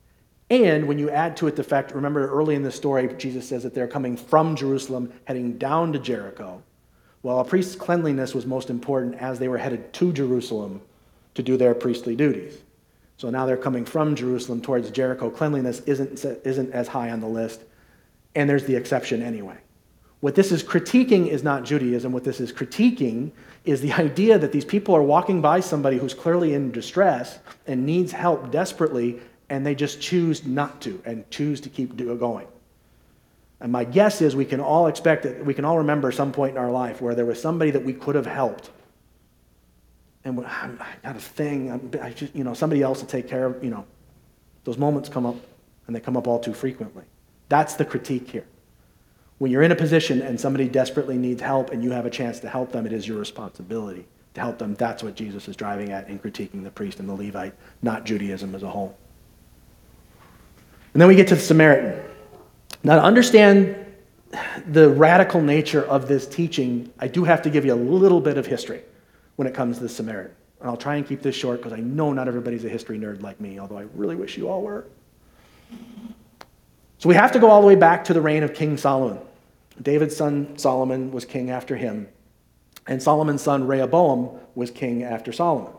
And 0.50 0.88
when 0.88 0.98
you 0.98 1.10
add 1.10 1.38
to 1.38 1.48
it 1.48 1.56
the 1.56 1.64
fact, 1.64 1.92
remember 1.92 2.28
early 2.30 2.56
in 2.56 2.64
the 2.64 2.72
story, 2.72 3.14
Jesus 3.18 3.48
says 3.48 3.64
that 3.64 3.76
they're 3.76 3.88
coming 3.88 4.18
from 4.18 4.56
Jerusalem, 4.56 5.14
heading 5.26 5.58
down 5.58 5.94
to 5.94 6.00
Jericho. 6.00 6.64
Well, 7.22 7.40
a 7.40 7.46
priest's 7.46 7.76
cleanliness 7.76 8.36
was 8.36 8.46
most 8.46 8.70
important 8.70 9.16
as 9.16 9.40
they 9.40 9.48
were 9.48 9.58
headed 9.58 9.92
to 9.94 10.14
Jerusalem 10.14 10.82
to 11.34 11.44
do 11.44 11.58
their 11.58 11.74
priestly 11.74 12.16
duties. 12.16 12.62
So 13.18 13.30
now 13.30 13.46
they're 13.46 13.58
coming 13.58 13.86
from 13.86 14.16
Jerusalem 14.16 14.62
towards 14.62 14.92
Jericho. 14.92 15.30
Cleanliness 15.30 15.80
isn't, 15.82 16.26
isn't 16.44 16.72
as 16.74 16.88
high 16.88 17.12
on 17.12 17.22
the 17.22 17.28
list, 17.28 17.62
and 18.36 18.50
there's 18.50 18.66
the 18.66 18.76
exception 18.76 19.22
anyway. 19.22 19.58
What 20.20 20.36
this 20.36 20.52
is 20.52 20.64
critiquing 20.64 21.28
is 21.28 21.44
not 21.44 21.64
Judaism. 21.64 22.12
What 22.12 22.24
this 22.24 22.40
is 22.40 22.52
critiquing 22.52 23.32
is 23.64 23.82
the 23.82 23.94
idea 24.02 24.38
that 24.38 24.52
these 24.52 24.66
people 24.66 24.96
are 24.96 25.04
walking 25.04 25.42
by 25.42 25.60
somebody 25.60 25.98
who's 25.98 26.14
clearly 26.14 26.54
in 26.54 26.72
distress 26.72 27.40
and 27.68 27.86
needs 27.86 28.12
help 28.12 28.52
desperately, 28.52 29.20
and 29.50 29.66
they 29.66 29.76
just 29.76 30.02
choose 30.02 30.46
not 30.46 30.82
to 30.82 31.02
and 31.06 31.30
choose 31.30 31.62
to 31.62 31.70
keep 31.70 31.96
going. 31.96 32.48
And 33.62 33.72
my 33.72 33.84
guess 33.84 34.22
is 34.22 34.36
we 34.36 34.46
can 34.46 34.60
all 34.60 34.88
expect 34.88 35.24
that 35.24 35.46
we 35.46 35.54
can 35.54 35.64
all 35.64 35.78
remember 35.78 36.12
some 36.12 36.32
point 36.32 36.52
in 36.52 36.58
our 36.58 36.72
life 36.72 37.02
where 37.02 37.16
there 37.16 37.26
was 37.26 37.42
somebody 37.42 37.72
that 37.72 37.84
we 37.84 37.94
could 37.94 38.16
have 38.16 38.26
helped. 38.26 38.70
And 40.26 40.44
I 40.44 40.72
got 41.04 41.16
a 41.16 41.20
thing, 41.20 41.72
I 42.02 42.12
just, 42.12 42.36
you 42.36 42.44
know, 42.44 42.56
somebody 42.56 42.82
else 42.82 43.00
will 43.00 43.08
take 43.08 43.28
care 43.28 43.46
of, 43.46 43.64
you 43.64 43.70
know. 43.70 43.86
Those 44.64 44.80
moments 44.80 45.08
come 45.08 45.28
up, 45.28 45.36
and 45.86 45.96
they 45.96 46.00
come 46.00 46.18
up 46.18 46.28
all 46.28 46.40
too 46.40 46.54
frequently. 46.54 47.04
That's 47.48 47.76
the 47.76 47.86
critique 47.86 48.28
here. 48.32 48.46
When 49.38 49.52
you're 49.52 49.62
in 49.62 49.72
a 49.72 49.76
position 49.76 50.24
and 50.24 50.42
somebody 50.42 50.68
desperately 50.68 51.18
needs 51.18 51.42
help 51.42 51.70
and 51.70 51.84
you 51.84 51.92
have 51.92 52.08
a 52.08 52.10
chance 52.10 52.40
to 52.40 52.50
help 52.50 52.72
them, 52.72 52.88
it 52.88 52.94
is 52.94 53.08
your 53.08 53.20
responsibility 53.20 54.08
to 54.34 54.42
help 54.42 54.58
them. 54.58 54.74
That's 54.74 55.04
what 55.04 55.14
Jesus 55.14 55.48
is 55.48 55.56
driving 55.56 55.92
at 55.92 56.10
in 56.10 56.18
critiquing 56.18 56.64
the 56.64 56.72
priest 56.72 57.00
and 57.00 57.08
the 57.08 57.14
Levite, 57.14 57.54
not 57.84 58.06
Judaism 58.06 58.56
as 58.56 58.64
a 58.64 58.70
whole. 58.70 58.98
And 60.94 61.02
then 61.02 61.08
we 61.08 61.16
get 61.16 61.28
to 61.28 61.36
the 61.36 61.42
Samaritan. 61.42 62.02
Now, 62.84 62.96
to 62.96 63.04
understand 63.04 63.76
the 64.68 64.90
radical 64.90 65.42
nature 65.42 65.84
of 65.86 66.08
this 66.08 66.26
teaching, 66.26 66.92
I 66.98 67.08
do 67.08 67.26
have 67.26 67.44
to 67.44 67.52
give 67.52 67.66
you 67.66 67.74
a 67.74 67.76
little 67.76 68.22
bit 68.22 68.40
of 68.40 68.48
history 68.48 68.82
when 69.36 69.48
it 69.48 69.54
comes 69.54 69.78
to 69.78 69.84
the 69.84 69.90
Samaritan. 69.90 70.36
And 70.60 70.70
I'll 70.70 70.78
try 70.78 70.96
and 70.96 71.08
keep 71.08 71.22
this 71.22 71.36
short 71.36 71.60
because 71.62 71.74
I 71.74 71.82
know 71.82 72.14
not 72.14 72.28
everybody's 72.28 72.66
a 72.66 72.70
history 72.70 72.98
nerd 72.98 73.22
like 73.22 73.40
me, 73.40 73.60
although 73.60 73.78
I 73.78 73.86
really 73.94 74.16
wish 74.16 74.38
you 74.38 74.50
all 74.50 74.62
were. 74.62 74.86
So 76.98 77.10
we 77.10 77.16
have 77.16 77.32
to 77.34 77.40
go 77.40 77.50
all 77.50 77.62
the 77.62 77.68
way 77.68 77.76
back 77.76 78.06
to 78.06 78.14
the 78.14 78.22
reign 78.22 78.44
of 78.44 78.54
King 78.54 78.78
Solomon. 78.78 79.20
David's 79.82 80.16
son 80.16 80.58
Solomon 80.58 81.12
was 81.12 81.26
king 81.26 81.50
after 81.50 81.76
him, 81.76 82.08
and 82.88 83.04
Solomon's 83.04 83.42
son 83.42 83.68
Rehoboam 83.68 84.40
was 84.56 84.72
king 84.72 85.04
after 85.04 85.34
Solomon. 85.34 85.74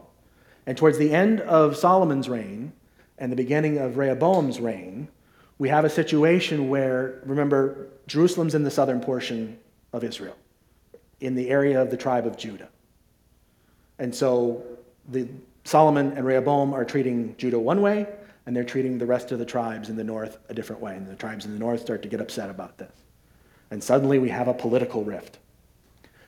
And 0.67 0.77
towards 0.77 0.99
the 0.99 1.13
end 1.13 1.41
of 1.41 1.77
Solomon's 1.77 2.29
reign 2.29 2.73
and 3.19 3.33
the 3.33 3.37
beginning 3.37 3.79
of 3.79 3.97
Rehoboam's 3.97 4.61
reign, 4.61 5.09
we 5.59 5.71
have 5.71 5.87
a 5.87 5.91
situation 5.91 6.69
where, 6.69 7.23
remember, 7.25 7.89
Jerusalem's 8.07 8.55
in 8.55 8.65
the 8.65 8.71
southern 8.71 9.01
portion 9.01 9.59
of 9.93 10.05
Israel, 10.05 10.37
in 11.21 11.35
the 11.35 11.49
area 11.49 11.81
of 11.81 11.91
the 11.91 11.97
tribe 11.97 12.27
of 12.27 12.37
Judah. 12.37 12.69
And 13.99 14.15
so 14.15 14.65
the, 15.09 15.29
Solomon 15.65 16.13
and 16.13 16.25
Rehoboam 16.25 16.73
are 16.73 16.85
treating 16.85 17.35
Judah 17.39 17.59
one 17.59 17.81
way, 17.81 18.07
and 18.47 18.55
they're 18.55 18.65
treating 18.65 18.99
the 18.99 19.07
rest 19.07 19.33
of 19.33 19.39
the 19.39 19.45
tribes 19.45 19.89
in 19.89 19.97
the 19.97 20.05
north 20.05 20.39
a 20.49 20.55
different 20.55 20.81
way. 20.81 20.95
And 20.95 21.07
the 21.07 21.17
tribes 21.17 21.45
in 21.45 21.53
the 21.53 21.59
north 21.59 21.81
start 21.81 22.03
to 22.03 22.09
get 22.09 22.21
upset 22.21 22.49
about 22.49 22.79
this. 22.79 22.93
And 23.71 23.83
suddenly 23.83 24.19
we 24.19 24.29
have 24.29 24.47
a 24.47 24.55
political 24.55 25.03
rift. 25.03 25.39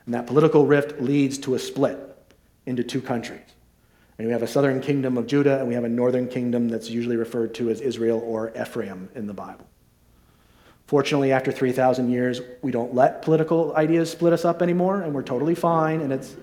And 0.04 0.14
that 0.14 0.26
political 0.26 0.66
rift 0.66 1.00
leads 1.00 1.38
to 1.38 1.54
a 1.54 1.58
split 1.58 1.98
into 2.66 2.82
two 2.82 3.00
countries. 3.00 3.40
And 4.18 4.26
we 4.26 4.32
have 4.32 4.42
a 4.42 4.48
southern 4.48 4.80
kingdom 4.80 5.16
of 5.16 5.28
Judah, 5.28 5.60
and 5.60 5.68
we 5.68 5.74
have 5.74 5.84
a 5.84 5.88
northern 5.88 6.26
kingdom 6.26 6.68
that's 6.68 6.90
usually 6.90 7.16
referred 7.16 7.54
to 7.54 7.70
as 7.70 7.80
Israel 7.80 8.20
or 8.24 8.52
Ephraim 8.60 9.08
in 9.14 9.28
the 9.28 9.34
Bible. 9.34 9.68
Fortunately, 10.88 11.30
after 11.30 11.52
3,000 11.52 12.10
years, 12.10 12.40
we 12.62 12.72
don't 12.72 12.94
let 12.94 13.22
political 13.22 13.76
ideas 13.76 14.10
split 14.10 14.32
us 14.32 14.44
up 14.44 14.62
anymore, 14.62 15.02
and 15.02 15.14
we're 15.14 15.22
totally 15.22 15.54
fine, 15.54 16.00
and 16.00 16.12
it's. 16.12 16.34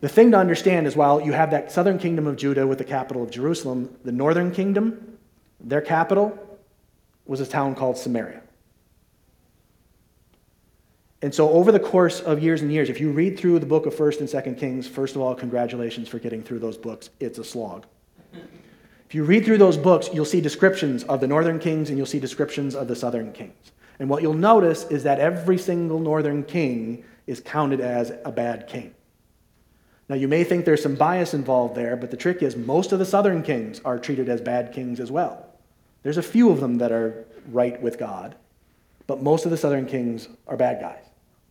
The 0.00 0.08
thing 0.08 0.30
to 0.32 0.38
understand 0.38 0.86
is 0.86 0.96
while 0.96 1.20
you 1.20 1.32
have 1.32 1.50
that 1.52 1.72
southern 1.72 1.98
kingdom 1.98 2.26
of 2.26 2.36
Judah 2.36 2.66
with 2.66 2.78
the 2.78 2.84
capital 2.84 3.22
of 3.22 3.30
Jerusalem, 3.30 3.96
the 4.04 4.12
northern 4.12 4.50
kingdom, 4.50 5.18
their 5.60 5.80
capital 5.80 6.38
was 7.26 7.40
a 7.40 7.46
town 7.46 7.74
called 7.74 7.96
Samaria. 7.96 8.42
And 11.22 11.34
so, 11.34 11.48
over 11.48 11.72
the 11.72 11.80
course 11.80 12.20
of 12.20 12.42
years 12.42 12.60
and 12.60 12.70
years, 12.70 12.90
if 12.90 13.00
you 13.00 13.10
read 13.10 13.38
through 13.38 13.58
the 13.58 13.66
book 13.66 13.86
of 13.86 13.94
1st 13.94 14.20
and 14.20 14.28
2nd 14.28 14.58
Kings, 14.58 14.86
first 14.86 15.16
of 15.16 15.22
all, 15.22 15.34
congratulations 15.34 16.06
for 16.06 16.18
getting 16.18 16.42
through 16.42 16.58
those 16.58 16.76
books. 16.76 17.08
It's 17.18 17.38
a 17.38 17.44
slog. 17.44 17.86
If 19.08 19.14
you 19.14 19.24
read 19.24 19.46
through 19.46 19.56
those 19.56 19.78
books, 19.78 20.10
you'll 20.12 20.26
see 20.26 20.42
descriptions 20.42 21.02
of 21.04 21.20
the 21.20 21.26
northern 21.26 21.58
kings 21.58 21.88
and 21.88 21.96
you'll 21.96 22.06
see 22.06 22.18
descriptions 22.18 22.74
of 22.74 22.88
the 22.88 22.96
southern 22.96 23.32
kings. 23.32 23.72
And 23.98 24.10
what 24.10 24.20
you'll 24.20 24.34
notice 24.34 24.84
is 24.90 25.02
that 25.04 25.18
every 25.18 25.56
single 25.56 25.98
northern 25.98 26.42
king 26.42 27.04
is 27.26 27.40
counted 27.40 27.80
as 27.80 28.12
a 28.24 28.32
bad 28.32 28.66
king. 28.66 28.94
Now, 30.08 30.16
you 30.16 30.28
may 30.28 30.44
think 30.44 30.64
there's 30.64 30.82
some 30.82 30.96
bias 30.96 31.32
involved 31.32 31.74
there, 31.74 31.96
but 31.96 32.10
the 32.10 32.16
trick 32.16 32.42
is 32.42 32.56
most 32.56 32.92
of 32.92 32.98
the 32.98 33.06
southern 33.06 33.42
kings 33.42 33.80
are 33.84 33.98
treated 33.98 34.28
as 34.28 34.40
bad 34.40 34.72
kings 34.72 35.00
as 35.00 35.10
well. 35.10 35.46
There's 36.02 36.18
a 36.18 36.22
few 36.22 36.50
of 36.50 36.60
them 36.60 36.76
that 36.78 36.92
are 36.92 37.24
right 37.50 37.80
with 37.80 37.98
God, 37.98 38.34
but 39.06 39.22
most 39.22 39.46
of 39.46 39.50
the 39.50 39.56
southern 39.56 39.86
kings 39.86 40.28
are 40.46 40.56
bad 40.56 40.80
guys. 40.80 41.04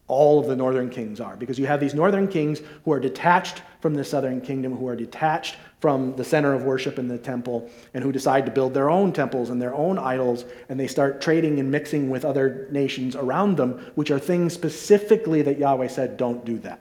All 0.08 0.40
of 0.40 0.46
the 0.48 0.56
northern 0.56 0.90
kings 0.90 1.20
are, 1.20 1.36
because 1.36 1.58
you 1.58 1.66
have 1.66 1.80
these 1.80 1.96
northern 1.96 2.28
kings 2.28 2.62
who 2.86 2.92
are 2.92 3.00
detached 3.00 3.64
from 3.82 3.96
the 3.96 4.04
southern 4.04 4.42
kingdom, 4.42 4.76
who 4.76 4.88
are 4.88 4.96
detached 4.96 5.56
from 5.84 6.16
the 6.16 6.24
center 6.24 6.54
of 6.54 6.64
worship 6.64 6.98
in 6.98 7.10
the 7.10 7.18
temple, 7.18 7.70
and 7.94 8.02
who 8.06 8.10
decide 8.14 8.46
to 8.46 8.52
build 8.54 8.74
their 8.74 8.90
own 8.90 9.12
temples 9.12 9.50
and 9.50 9.62
their 9.62 9.76
own 9.76 10.00
idols, 10.00 10.46
and 10.70 10.80
they 10.80 10.88
start 10.88 11.20
trading 11.20 11.60
and 11.60 11.70
mixing 11.70 12.10
with 12.10 12.24
other 12.24 12.70
nations 12.72 13.18
around 13.18 13.58
them, 13.58 13.72
which 13.96 14.10
are 14.10 14.18
things 14.18 14.54
specifically 14.54 15.42
that 15.42 15.60
Yahweh 15.60 15.90
said, 15.90 16.16
don't 16.16 16.46
do 16.46 16.58
that. 16.60 16.80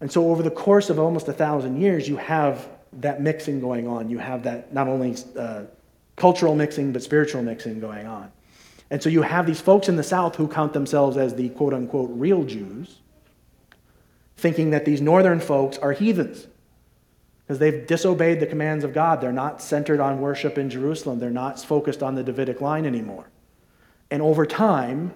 And 0.00 0.12
so, 0.12 0.30
over 0.30 0.40
the 0.40 0.52
course 0.52 0.88
of 0.88 1.00
almost 1.00 1.26
a 1.26 1.32
thousand 1.32 1.80
years, 1.80 2.08
you 2.08 2.16
have 2.16 2.68
that 3.00 3.20
mixing 3.20 3.58
going 3.58 3.88
on. 3.88 4.08
You 4.08 4.18
have 4.18 4.44
that 4.44 4.72
not 4.72 4.86
only 4.86 5.16
uh, 5.36 5.62
cultural 6.14 6.54
mixing, 6.54 6.92
but 6.92 7.02
spiritual 7.02 7.42
mixing 7.42 7.80
going 7.80 8.06
on. 8.06 8.30
And 8.88 9.02
so 9.02 9.08
you 9.08 9.22
have 9.22 9.48
these 9.48 9.60
folks 9.60 9.88
in 9.88 9.96
the 9.96 10.04
South 10.04 10.36
who 10.36 10.46
count 10.46 10.74
themselves 10.74 11.16
as 11.16 11.34
the 11.34 11.48
quote 11.48 11.74
unquote 11.74 12.10
real 12.12 12.44
Jews, 12.44 13.00
thinking 14.36 14.70
that 14.70 14.84
these 14.84 15.00
northern 15.00 15.40
folks 15.40 15.76
are 15.78 15.90
heathens 15.90 16.46
because 17.52 17.58
they've 17.58 17.86
disobeyed 17.86 18.40
the 18.40 18.46
commands 18.46 18.82
of 18.82 18.94
God. 18.94 19.20
They're 19.20 19.30
not 19.30 19.60
centered 19.60 20.00
on 20.00 20.20
worship 20.20 20.56
in 20.56 20.70
Jerusalem, 20.70 21.18
they're 21.18 21.30
not 21.30 21.60
focused 21.60 22.02
on 22.02 22.14
the 22.14 22.22
Davidic 22.22 22.62
line 22.62 22.86
anymore. 22.86 23.28
And 24.10 24.22
over 24.22 24.46
time, 24.46 25.12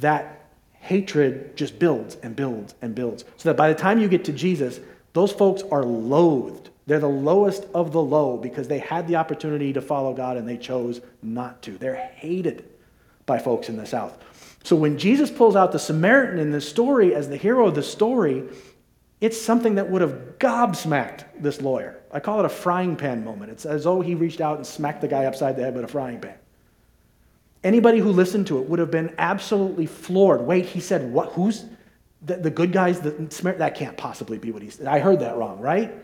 that 0.00 0.46
hatred 0.72 1.56
just 1.56 1.80
builds 1.80 2.14
and 2.22 2.36
builds 2.36 2.76
and 2.80 2.94
builds. 2.94 3.24
So 3.38 3.48
that 3.48 3.56
by 3.56 3.72
the 3.72 3.78
time 3.78 4.00
you 4.00 4.06
get 4.06 4.24
to 4.26 4.32
Jesus, 4.32 4.78
those 5.14 5.32
folks 5.32 5.62
are 5.72 5.82
loathed 5.82 6.70
they're 6.86 7.00
the 7.00 7.08
lowest 7.08 7.64
of 7.74 7.92
the 7.92 8.02
low 8.02 8.36
because 8.36 8.68
they 8.68 8.78
had 8.78 9.08
the 9.08 9.16
opportunity 9.16 9.72
to 9.72 9.80
follow 9.80 10.12
God 10.12 10.36
and 10.36 10.46
they 10.46 10.58
chose 10.58 11.00
not 11.22 11.62
to. 11.62 11.78
They're 11.78 11.94
hated 11.94 12.68
by 13.24 13.38
folks 13.38 13.70
in 13.70 13.76
the 13.78 13.86
South. 13.86 14.18
So 14.64 14.76
when 14.76 14.98
Jesus 14.98 15.30
pulls 15.30 15.56
out 15.56 15.72
the 15.72 15.78
Samaritan 15.78 16.38
in 16.38 16.50
the 16.50 16.60
story 16.60 17.14
as 17.14 17.28
the 17.28 17.38
hero 17.38 17.68
of 17.68 17.74
the 17.74 17.82
story, 17.82 18.44
it's 19.20 19.40
something 19.40 19.76
that 19.76 19.90
would 19.90 20.02
have 20.02 20.38
gobsmacked 20.38 21.24
this 21.38 21.60
lawyer. 21.60 22.00
I 22.10 22.20
call 22.20 22.40
it 22.40 22.44
a 22.44 22.50
frying 22.50 22.96
pan 22.96 23.24
moment. 23.24 23.50
It's 23.50 23.64
as 23.64 23.84
though 23.84 24.00
he 24.00 24.14
reached 24.14 24.40
out 24.40 24.56
and 24.56 24.66
smacked 24.66 25.00
the 25.00 25.08
guy 25.08 25.24
upside 25.24 25.56
the 25.56 25.62
head 25.62 25.74
with 25.74 25.84
a 25.84 25.88
frying 25.88 26.20
pan. 26.20 26.36
Anybody 27.62 27.98
who 27.98 28.10
listened 28.10 28.46
to 28.48 28.58
it 28.58 28.68
would 28.68 28.78
have 28.78 28.90
been 28.90 29.14
absolutely 29.16 29.86
floored. 29.86 30.42
Wait, 30.42 30.66
he 30.66 30.80
said, 30.80 31.10
what? 31.12 31.32
Who's 31.32 31.64
the, 32.22 32.36
the 32.36 32.50
good 32.50 32.72
guys? 32.72 33.00
The, 33.00 33.10
that 33.58 33.74
can't 33.74 33.96
possibly 33.96 34.36
be 34.36 34.52
what 34.52 34.62
he 34.62 34.68
said. 34.68 34.86
I 34.86 34.98
heard 34.98 35.20
that 35.20 35.36
wrong, 35.36 35.60
right? 35.60 35.94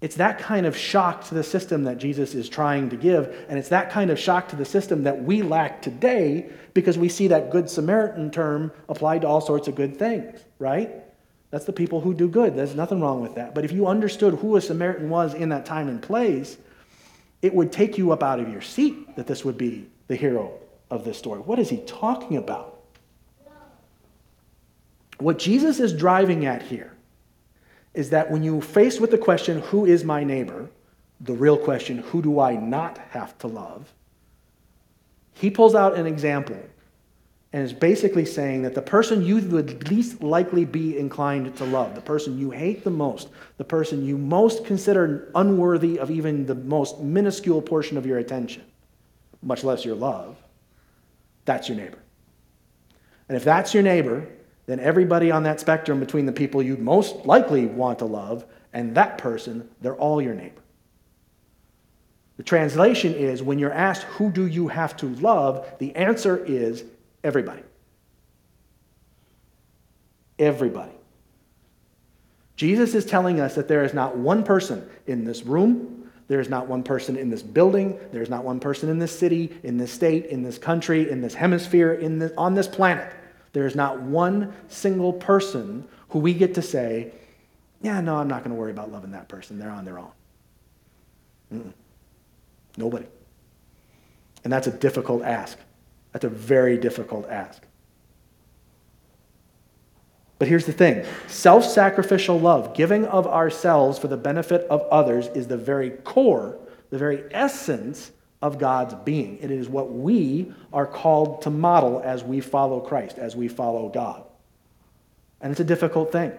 It's 0.00 0.16
that 0.16 0.38
kind 0.38 0.64
of 0.64 0.76
shock 0.76 1.24
to 1.24 1.34
the 1.34 1.42
system 1.42 1.84
that 1.84 1.98
Jesus 1.98 2.34
is 2.34 2.48
trying 2.48 2.88
to 2.90 2.96
give, 2.96 3.44
and 3.48 3.58
it's 3.58 3.70
that 3.70 3.90
kind 3.90 4.10
of 4.10 4.18
shock 4.18 4.48
to 4.50 4.56
the 4.56 4.64
system 4.64 5.02
that 5.02 5.24
we 5.24 5.42
lack 5.42 5.82
today 5.82 6.50
because 6.72 6.96
we 6.96 7.08
see 7.08 7.26
that 7.28 7.50
Good 7.50 7.68
Samaritan 7.68 8.30
term 8.30 8.70
applied 8.88 9.22
to 9.22 9.26
all 9.26 9.40
sorts 9.40 9.66
of 9.66 9.74
good 9.74 9.98
things, 9.98 10.38
right? 10.60 11.07
That's 11.50 11.64
the 11.64 11.72
people 11.72 12.00
who 12.00 12.12
do 12.12 12.28
good. 12.28 12.54
There's 12.54 12.74
nothing 12.74 13.00
wrong 13.00 13.22
with 13.22 13.34
that. 13.36 13.54
But 13.54 13.64
if 13.64 13.72
you 13.72 13.86
understood 13.86 14.34
who 14.34 14.56
a 14.56 14.60
Samaritan 14.60 15.08
was 15.08 15.34
in 15.34 15.48
that 15.48 15.64
time 15.64 15.88
and 15.88 16.02
place, 16.02 16.58
it 17.40 17.54
would 17.54 17.72
take 17.72 17.96
you 17.96 18.12
up 18.12 18.22
out 18.22 18.40
of 18.40 18.50
your 18.50 18.60
seat 18.60 19.16
that 19.16 19.26
this 19.26 19.44
would 19.44 19.56
be 19.56 19.88
the 20.08 20.16
hero 20.16 20.52
of 20.90 21.04
this 21.04 21.16
story. 21.16 21.40
What 21.40 21.58
is 21.58 21.70
he 21.70 21.78
talking 21.78 22.36
about? 22.36 22.74
What 25.18 25.38
Jesus 25.38 25.80
is 25.80 25.92
driving 25.92 26.46
at 26.46 26.62
here 26.62 26.92
is 27.94 28.10
that 28.10 28.30
when 28.30 28.42
you 28.42 28.60
faced 28.60 29.00
with 29.00 29.10
the 29.10 29.18
question, 29.18 29.60
who 29.62 29.84
is 29.84 30.04
my 30.04 30.22
neighbor? 30.22 30.70
The 31.20 31.32
real 31.32 31.58
question, 31.58 31.98
who 31.98 32.22
do 32.22 32.38
I 32.38 32.54
not 32.54 32.98
have 33.10 33.36
to 33.38 33.48
love? 33.48 33.92
He 35.32 35.50
pulls 35.50 35.74
out 35.74 35.96
an 35.96 36.06
example 36.06 36.60
and 37.52 37.64
is 37.64 37.72
basically 37.72 38.26
saying 38.26 38.62
that 38.62 38.74
the 38.74 38.82
person 38.82 39.22
you 39.22 39.36
would 39.36 39.88
least 39.90 40.22
likely 40.22 40.64
be 40.64 40.98
inclined 40.98 41.56
to 41.56 41.64
love, 41.64 41.94
the 41.94 42.00
person 42.00 42.38
you 42.38 42.50
hate 42.50 42.84
the 42.84 42.90
most, 42.90 43.28
the 43.56 43.64
person 43.64 44.04
you 44.04 44.18
most 44.18 44.64
consider 44.66 45.30
unworthy 45.34 45.98
of 45.98 46.10
even 46.10 46.44
the 46.44 46.54
most 46.54 47.00
minuscule 47.00 47.62
portion 47.62 47.96
of 47.96 48.04
your 48.04 48.18
attention, 48.18 48.62
much 49.42 49.64
less 49.64 49.84
your 49.84 49.94
love, 49.94 50.36
that's 51.46 51.68
your 51.68 51.78
neighbor. 51.78 51.98
And 53.28 53.36
if 53.36 53.44
that's 53.44 53.72
your 53.72 53.82
neighbor, 53.82 54.28
then 54.66 54.80
everybody 54.80 55.30
on 55.30 55.44
that 55.44 55.60
spectrum 55.60 56.00
between 56.00 56.26
the 56.26 56.32
people 56.32 56.62
you 56.62 56.76
most 56.76 57.24
likely 57.24 57.64
want 57.64 57.98
to 58.00 58.04
love 58.04 58.44
and 58.74 58.94
that 58.94 59.16
person, 59.16 59.68
they're 59.80 59.96
all 59.96 60.20
your 60.20 60.34
neighbor. 60.34 60.60
The 62.36 62.42
translation 62.42 63.14
is 63.14 63.42
when 63.42 63.58
you're 63.58 63.72
asked, 63.72 64.02
who 64.02 64.30
do 64.30 64.46
you 64.46 64.68
have 64.68 64.96
to 64.98 65.06
love? 65.06 65.66
The 65.78 65.96
answer 65.96 66.44
is 66.44 66.84
everybody. 67.24 67.62
Everybody. 70.38 70.92
Jesus 72.56 72.94
is 72.94 73.04
telling 73.04 73.40
us 73.40 73.54
that 73.54 73.68
there 73.68 73.84
is 73.84 73.94
not 73.94 74.16
one 74.16 74.42
person 74.42 74.88
in 75.06 75.24
this 75.24 75.44
room, 75.44 76.10
there 76.26 76.40
is 76.40 76.48
not 76.48 76.66
one 76.66 76.82
person 76.82 77.16
in 77.16 77.30
this 77.30 77.42
building, 77.42 77.98
there 78.12 78.22
is 78.22 78.28
not 78.28 78.44
one 78.44 78.60
person 78.60 78.88
in 78.88 78.98
this 78.98 79.16
city, 79.16 79.56
in 79.62 79.78
this 79.78 79.92
state, 79.92 80.26
in 80.26 80.42
this 80.42 80.58
country, 80.58 81.10
in 81.10 81.20
this 81.20 81.34
hemisphere, 81.34 81.94
in 81.94 82.18
this, 82.18 82.32
on 82.36 82.54
this 82.54 82.68
planet. 82.68 83.12
There 83.52 83.64
is 83.64 83.74
not 83.74 84.00
one 84.00 84.52
single 84.68 85.12
person 85.12 85.88
who 86.10 86.18
we 86.18 86.34
get 86.34 86.54
to 86.54 86.62
say, 86.62 87.12
yeah, 87.80 88.00
no, 88.00 88.16
I'm 88.16 88.28
not 88.28 88.40
going 88.44 88.54
to 88.54 88.60
worry 88.60 88.72
about 88.72 88.90
loving 88.92 89.12
that 89.12 89.28
person. 89.28 89.58
They're 89.58 89.70
on 89.70 89.84
their 89.84 89.98
own. 89.98 90.10
Mm-mm. 91.52 91.72
Nobody. 92.76 93.06
And 94.44 94.52
that's 94.52 94.66
a 94.66 94.72
difficult 94.72 95.22
ask. 95.22 95.58
That's 96.18 96.34
a 96.34 96.36
very 96.36 96.76
difficult 96.76 97.28
ask. 97.30 97.62
But 100.40 100.48
here's 100.48 100.66
the 100.66 100.72
thing 100.72 101.04
self 101.28 101.64
sacrificial 101.64 102.40
love, 102.40 102.74
giving 102.74 103.04
of 103.04 103.28
ourselves 103.28 104.00
for 104.00 104.08
the 104.08 104.16
benefit 104.16 104.66
of 104.68 104.82
others, 104.90 105.28
is 105.28 105.46
the 105.46 105.56
very 105.56 105.90
core, 105.90 106.58
the 106.90 106.98
very 106.98 107.22
essence 107.30 108.10
of 108.42 108.58
God's 108.58 108.94
being. 109.04 109.38
It 109.40 109.52
is 109.52 109.68
what 109.68 109.92
we 109.92 110.52
are 110.72 110.86
called 110.86 111.42
to 111.42 111.50
model 111.50 112.02
as 112.04 112.24
we 112.24 112.40
follow 112.40 112.80
Christ, 112.80 113.18
as 113.18 113.36
we 113.36 113.46
follow 113.46 113.88
God. 113.88 114.24
And 115.40 115.52
it's 115.52 115.60
a 115.60 115.64
difficult 115.64 116.10
thing. 116.10 116.32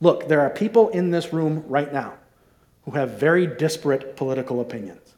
Look, 0.00 0.28
there 0.28 0.42
are 0.42 0.50
people 0.50 0.90
in 0.90 1.10
this 1.10 1.32
room 1.32 1.64
right 1.66 1.92
now 1.92 2.14
who 2.84 2.92
have 2.92 3.18
very 3.18 3.48
disparate 3.48 4.14
political 4.14 4.60
opinions. 4.60 5.16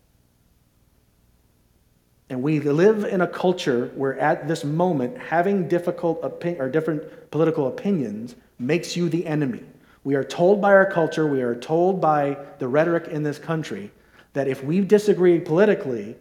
And 2.33 2.43
we 2.43 2.61
live 2.61 3.05
in 3.05 3.21
a 3.21 3.27
culture 3.27 3.93
where, 3.95 4.19
at 4.19 4.49
this 4.49 4.65
moment, 4.65 5.19
having 5.19 5.69
difficult 5.69 6.19
opinion, 6.23 6.63
or 6.63 6.71
different 6.71 7.31
political 7.31 7.69
opinions 7.69 8.37
makes 8.59 8.97
you 8.97 9.11
the 9.11 9.27
enemy. 9.27 9.63
We 10.03 10.15
are 10.15 10.25
told 10.25 10.59
by 10.59 10.73
our 10.73 10.91
culture, 10.91 11.27
we 11.27 11.43
are 11.43 11.55
told 11.55 12.01
by 12.01 12.39
the 12.59 12.67
rhetoric 12.69 13.09
in 13.09 13.23
this 13.23 13.39
country, 13.39 13.91
that 14.33 14.49
if 14.49 14.65
we 14.65 14.81
disagree 14.81 15.41
politically, 15.41 16.17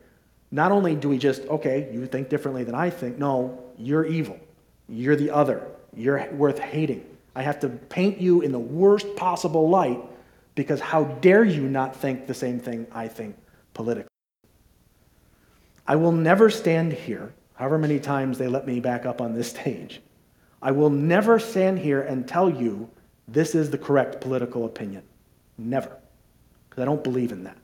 not 0.52 0.74
only 0.74 0.96
do 0.96 1.08
we 1.08 1.18
just, 1.18 1.44
okay, 1.44 1.90
you 1.94 2.06
think 2.08 2.28
differently 2.28 2.66
than 2.66 2.76
I 2.76 2.90
think, 2.90 3.18
no, 3.18 3.64
you're 3.78 4.06
evil. 4.06 4.38
You're 4.90 5.16
the 5.16 5.32
other. 5.32 5.66
You're 5.96 6.30
worth 6.34 6.60
hating. 6.60 7.06
I 7.38 7.42
have 7.44 7.62
to 7.62 7.70
paint 7.70 8.20
you 8.20 8.42
in 8.42 8.52
the 8.52 8.60
worst 8.60 9.16
possible 9.16 9.70
light 9.70 10.02
because 10.56 10.82
how 10.82 11.06
dare 11.06 11.46
you 11.46 11.70
not 11.70 11.96
think 11.96 12.28
the 12.28 12.34
same 12.34 12.60
thing 12.60 12.86
I 12.92 13.08
think 13.08 13.38
politically? 13.74 14.11
I 15.92 15.98
will 15.98 16.14
never 16.14 16.50
stand 16.50 16.94
here, 16.94 17.34
however 17.56 17.78
many 17.78 18.00
times 18.00 18.38
they 18.38 18.48
let 18.48 18.66
me 18.66 18.80
back 18.80 19.06
up 19.06 19.20
on 19.20 19.34
this 19.34 19.50
stage. 19.50 20.02
I 20.62 20.72
will 20.72 20.90
never 20.90 21.38
stand 21.38 21.80
here 21.80 22.04
and 22.04 22.26
tell 22.26 22.50
you 22.50 22.90
this 23.28 23.56
is 23.56 23.70
the 23.70 23.78
correct 23.78 24.22
political 24.22 24.64
opinion. 24.64 25.04
Never. 25.58 25.98
Because 26.70 26.82
I 26.82 26.86
don't 26.86 27.04
believe 27.04 27.34
in 27.34 27.44
that. 27.44 27.58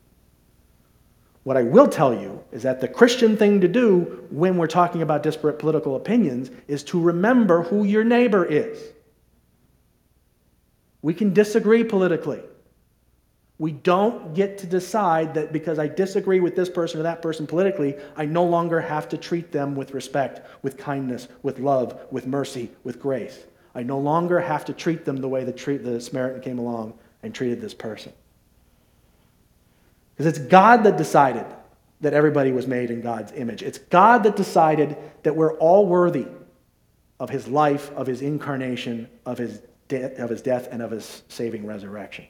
What 1.43 1.55
I 1.55 1.63
will 1.63 1.87
tell 1.87 2.13
you 2.13 2.43
is 2.51 2.63
that 2.63 2.81
the 2.81 2.89
Christian 2.89 3.37
thing 3.37 3.61
to 3.61 3.67
do 3.69 4.27
when 4.29 4.57
we're 4.57 4.67
talking 4.67 5.01
about 5.01 5.23
disparate 5.23 5.57
political 5.57 5.95
opinions 5.95 6.51
is 6.67 6.83
to 6.83 6.99
remember 6.99 7.63
who 7.63 7.85
your 7.85 8.03
neighbor 8.03 8.43
is. 8.43 8.91
We 11.01 11.13
can 11.13 11.33
disagree 11.33 11.85
politically. 11.85 12.41
We 13.60 13.72
don't 13.72 14.36
get 14.36 14.60
to 14.60 14.67
decide 14.67 15.34
that 15.34 15.52
because 15.52 15.80
I 15.80 15.88
disagree 15.88 16.39
with 16.39 16.56
this 16.56 16.70
person 16.70 17.00
or 17.00 17.04
that 17.04 17.24
person 17.24 17.48
politically, 17.48 17.96
I 18.15 18.26
no 18.26 18.43
longer 18.43 18.80
have 18.80 19.10
to 19.10 19.17
treat 19.17 19.52
them 19.52 19.76
with 19.76 19.93
respect, 19.96 20.48
with 20.62 20.78
kindness, 20.78 21.28
with 21.41 21.58
love, 21.58 22.00
with 22.12 22.28
mercy, 22.28 22.70
with 22.84 23.00
grace. 23.00 23.46
I 23.74 23.84
no 23.84 23.98
longer 23.98 24.39
have 24.39 24.65
to 24.65 24.74
treat 24.74 25.06
them 25.06 25.17
the 25.17 25.28
way 25.28 25.43
the, 25.43 25.78
the 25.78 26.00
Samaritan 26.00 26.41
came 26.41 26.60
along 26.60 26.93
and 27.24 27.34
treated 27.34 27.60
this 27.60 27.74
person. 27.74 28.13
Because 30.15 30.38
it's 30.38 30.48
God 30.48 30.84
that 30.84 30.98
decided 30.98 31.46
that 32.02 32.13
everybody 32.13 32.52
was 32.52 32.67
made 32.67 32.91
in 32.91 33.02
God's 33.02 33.32
image. 33.32 33.63
It's 33.63 33.80
God 33.80 34.24
that 34.24 34.36
decided 34.36 34.98
that 35.24 35.36
we're 35.36 35.58
all 35.58 35.88
worthy 35.88 36.28
of 37.20 37.32
his 37.32 37.48
life, 37.48 37.91
of 37.93 38.06
his 38.06 38.22
incarnation, 38.22 39.10
of 39.26 39.39
his, 39.39 39.62
de- 39.88 40.15
of 40.22 40.30
his 40.30 40.43
death, 40.43 40.67
and 40.72 40.84
of 40.84 40.91
his 40.91 41.24
saving 41.28 41.65
resurrection. 41.65 42.28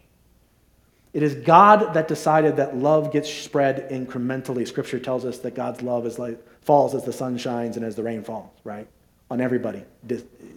It 1.18 1.24
is 1.24 1.34
God 1.34 1.96
that 1.96 2.08
decided 2.08 2.58
that 2.58 2.78
love 2.78 3.12
gets 3.12 3.28
spread 3.28 3.90
incrementally. 3.90 4.68
Scripture 4.68 5.00
tells 5.00 5.26
us 5.26 5.40
that 5.40 5.56
God's 5.56 5.82
love 5.82 6.06
is 6.06 6.20
like, 6.20 6.38
falls 6.62 6.94
as 6.94 7.06
the 7.06 7.12
sun 7.12 7.40
shines 7.40 7.76
and 7.76 7.84
as 7.84 7.96
the 7.96 8.04
rain 8.04 8.24
falls, 8.24 8.52
right? 8.64 8.88
On 9.32 9.42
everybody 9.42 9.84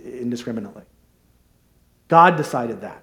indiscriminately. 0.04 0.82
God 2.08 2.36
decided 2.36 2.82
that. 2.82 3.02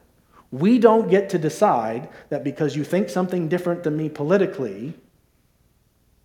We 0.52 0.78
don't 0.78 1.10
get 1.10 1.32
to 1.32 1.40
decide 1.40 2.10
that 2.30 2.44
because 2.44 2.76
you 2.76 2.84
think 2.84 3.10
something 3.10 3.48
different 3.48 3.82
than 3.82 3.98
me 3.98 4.08
politically, 4.08 4.94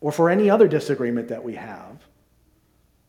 or 0.02 0.12
for 0.12 0.28
any 0.28 0.50
other 0.50 0.68
disagreement 0.68 1.28
that 1.28 1.42
we 1.42 1.54
have, 1.54 1.96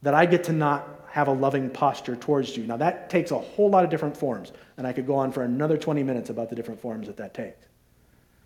that 0.01 0.13
I 0.13 0.27
get 0.27 0.45
to 0.45 0.53
not 0.53 0.87
have 1.09 1.27
a 1.27 1.33
loving 1.33 1.69
posture 1.69 2.15
towards 2.15 2.55
you. 2.55 2.65
Now, 2.67 2.77
that 2.77 3.09
takes 3.09 3.31
a 3.31 3.37
whole 3.37 3.69
lot 3.69 3.83
of 3.83 3.89
different 3.89 4.15
forms, 4.15 4.53
and 4.77 4.87
I 4.87 4.93
could 4.93 5.07
go 5.07 5.15
on 5.15 5.33
for 5.33 5.43
another 5.43 5.77
20 5.77 6.03
minutes 6.03 6.29
about 6.29 6.49
the 6.49 6.55
different 6.55 6.79
forms 6.79 7.07
that 7.07 7.17
that 7.17 7.33
takes. 7.33 7.67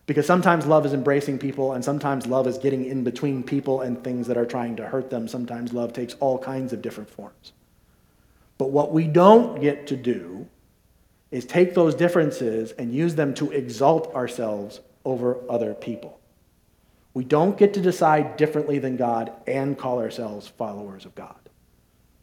Because 0.07 0.25
sometimes 0.25 0.65
love 0.65 0.85
is 0.85 0.93
embracing 0.93 1.37
people, 1.37 1.73
and 1.73 1.83
sometimes 1.83 2.25
love 2.25 2.47
is 2.47 2.57
getting 2.57 2.85
in 2.85 3.03
between 3.03 3.43
people 3.43 3.81
and 3.81 4.01
things 4.03 4.25
that 4.27 4.37
are 4.37 4.45
trying 4.45 4.77
to 4.77 4.87
hurt 4.87 5.09
them. 5.09 5.27
Sometimes 5.27 5.73
love 5.73 5.93
takes 5.93 6.15
all 6.21 6.39
kinds 6.39 6.73
of 6.73 6.81
different 6.81 7.09
forms. 7.09 7.51
But 8.57 8.71
what 8.71 8.93
we 8.93 9.05
don't 9.05 9.61
get 9.61 9.85
to 9.87 9.97
do 9.97 10.47
is 11.29 11.45
take 11.45 11.73
those 11.73 11.93
differences 11.93 12.71
and 12.71 12.93
use 12.93 13.15
them 13.15 13.33
to 13.35 13.51
exalt 13.51 14.15
ourselves 14.15 14.79
over 15.03 15.37
other 15.49 15.73
people. 15.73 16.19
We 17.13 17.25
don't 17.25 17.57
get 17.57 17.73
to 17.73 17.81
decide 17.81 18.37
differently 18.37 18.79
than 18.79 18.95
God 18.95 19.33
and 19.45 19.77
call 19.77 19.99
ourselves 19.99 20.47
followers 20.47 21.03
of 21.05 21.15
God. 21.15 21.35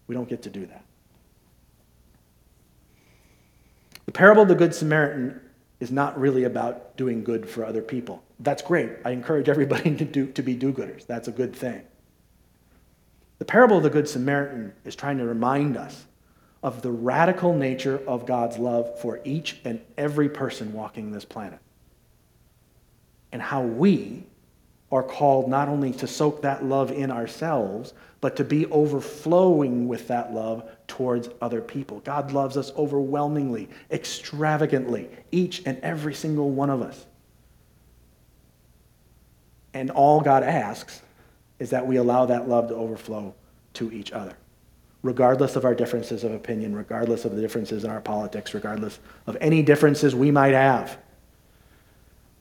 We 0.06 0.14
don't 0.14 0.28
get 0.28 0.42
to 0.44 0.50
do 0.50 0.64
that. 0.66 0.84
The 4.06 4.12
parable 4.12 4.42
of 4.42 4.48
the 4.48 4.54
Good 4.54 4.74
Samaritan 4.74 5.40
is 5.84 5.92
not 5.92 6.18
really 6.18 6.44
about 6.44 6.96
doing 6.96 7.22
good 7.22 7.46
for 7.46 7.62
other 7.62 7.82
people. 7.82 8.24
That's 8.40 8.62
great. 8.62 8.90
I 9.04 9.10
encourage 9.10 9.50
everybody 9.50 9.94
to, 9.96 10.04
do, 10.04 10.26
to 10.32 10.42
be 10.42 10.54
do 10.54 10.72
gooders. 10.72 11.06
That's 11.06 11.28
a 11.28 11.32
good 11.32 11.54
thing. 11.54 11.82
The 13.38 13.44
parable 13.44 13.76
of 13.76 13.82
the 13.82 13.90
Good 13.90 14.08
Samaritan 14.08 14.72
is 14.84 14.96
trying 14.96 15.18
to 15.18 15.26
remind 15.26 15.76
us 15.76 16.06
of 16.62 16.80
the 16.80 16.90
radical 16.90 17.52
nature 17.52 18.00
of 18.06 18.24
God's 18.24 18.56
love 18.56 18.98
for 18.98 19.20
each 19.24 19.60
and 19.64 19.80
every 19.98 20.30
person 20.30 20.72
walking 20.72 21.12
this 21.12 21.26
planet. 21.26 21.58
And 23.30 23.42
how 23.42 23.62
we 23.62 24.24
are 24.90 25.02
called 25.02 25.50
not 25.50 25.68
only 25.68 25.92
to 25.92 26.06
soak 26.06 26.40
that 26.42 26.64
love 26.64 26.90
in 26.90 27.10
ourselves, 27.10 27.92
but 28.22 28.36
to 28.36 28.44
be 28.44 28.64
overflowing 28.66 29.86
with 29.86 30.08
that 30.08 30.32
love 30.32 30.66
towards 30.86 31.28
other 31.40 31.60
people. 31.60 32.00
God 32.00 32.32
loves 32.32 32.56
us 32.56 32.72
overwhelmingly, 32.76 33.68
extravagantly, 33.90 35.08
each 35.30 35.62
and 35.66 35.78
every 35.80 36.14
single 36.14 36.50
one 36.50 36.70
of 36.70 36.82
us. 36.82 37.06
And 39.72 39.90
all 39.90 40.20
God 40.20 40.42
asks 40.42 41.02
is 41.58 41.70
that 41.70 41.86
we 41.86 41.96
allow 41.96 42.26
that 42.26 42.48
love 42.48 42.68
to 42.68 42.74
overflow 42.74 43.34
to 43.74 43.90
each 43.92 44.12
other, 44.12 44.36
regardless 45.02 45.56
of 45.56 45.64
our 45.64 45.74
differences 45.74 46.22
of 46.22 46.32
opinion, 46.32 46.74
regardless 46.76 47.24
of 47.24 47.34
the 47.34 47.40
differences 47.40 47.84
in 47.84 47.90
our 47.90 48.00
politics, 48.00 48.54
regardless 48.54 49.00
of 49.26 49.36
any 49.40 49.62
differences 49.62 50.14
we 50.14 50.30
might 50.30 50.54
have 50.54 50.98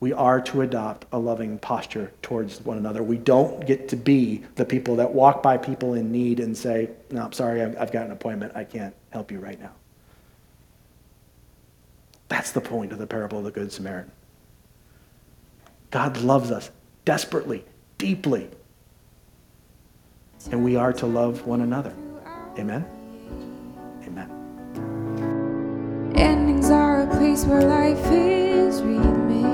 we 0.04 0.12
are 0.12 0.38
to 0.38 0.60
adopt 0.60 1.06
a 1.12 1.18
loving 1.18 1.58
posture 1.58 2.12
towards 2.20 2.60
one 2.60 2.76
another. 2.76 3.02
We 3.02 3.16
don't 3.16 3.66
get 3.66 3.88
to 3.88 3.96
be 3.96 4.44
the 4.56 4.66
people 4.66 4.96
that 4.96 5.14
walk 5.14 5.42
by 5.42 5.56
people 5.56 5.94
in 5.94 6.12
need 6.12 6.40
and 6.40 6.54
say, 6.54 6.90
No, 7.10 7.22
I'm 7.22 7.32
sorry, 7.32 7.62
I've 7.62 7.90
got 7.90 8.04
an 8.04 8.12
appointment. 8.12 8.52
I 8.54 8.64
can't 8.64 8.94
help 9.08 9.32
you 9.32 9.38
right 9.38 9.58
now. 9.58 9.72
That's 12.28 12.52
the 12.52 12.60
point 12.60 12.92
of 12.92 12.98
the 12.98 13.06
parable 13.06 13.38
of 13.38 13.44
the 13.44 13.50
Good 13.50 13.72
Samaritan. 13.72 14.12
God 15.90 16.18
loves 16.18 16.50
us 16.50 16.70
desperately, 17.06 17.64
deeply, 17.96 18.50
and 20.50 20.62
we 20.62 20.76
are 20.76 20.92
to 20.92 21.06
love 21.06 21.46
one 21.46 21.62
another. 21.62 21.94
Amen? 22.58 22.84
Amen. 24.06 24.28
Endings 26.14 26.68
are 26.68 27.04
a 27.04 27.06
place 27.06 27.46
where 27.46 27.62
life 27.62 28.06
is 28.12 28.82
remade. 28.82 29.53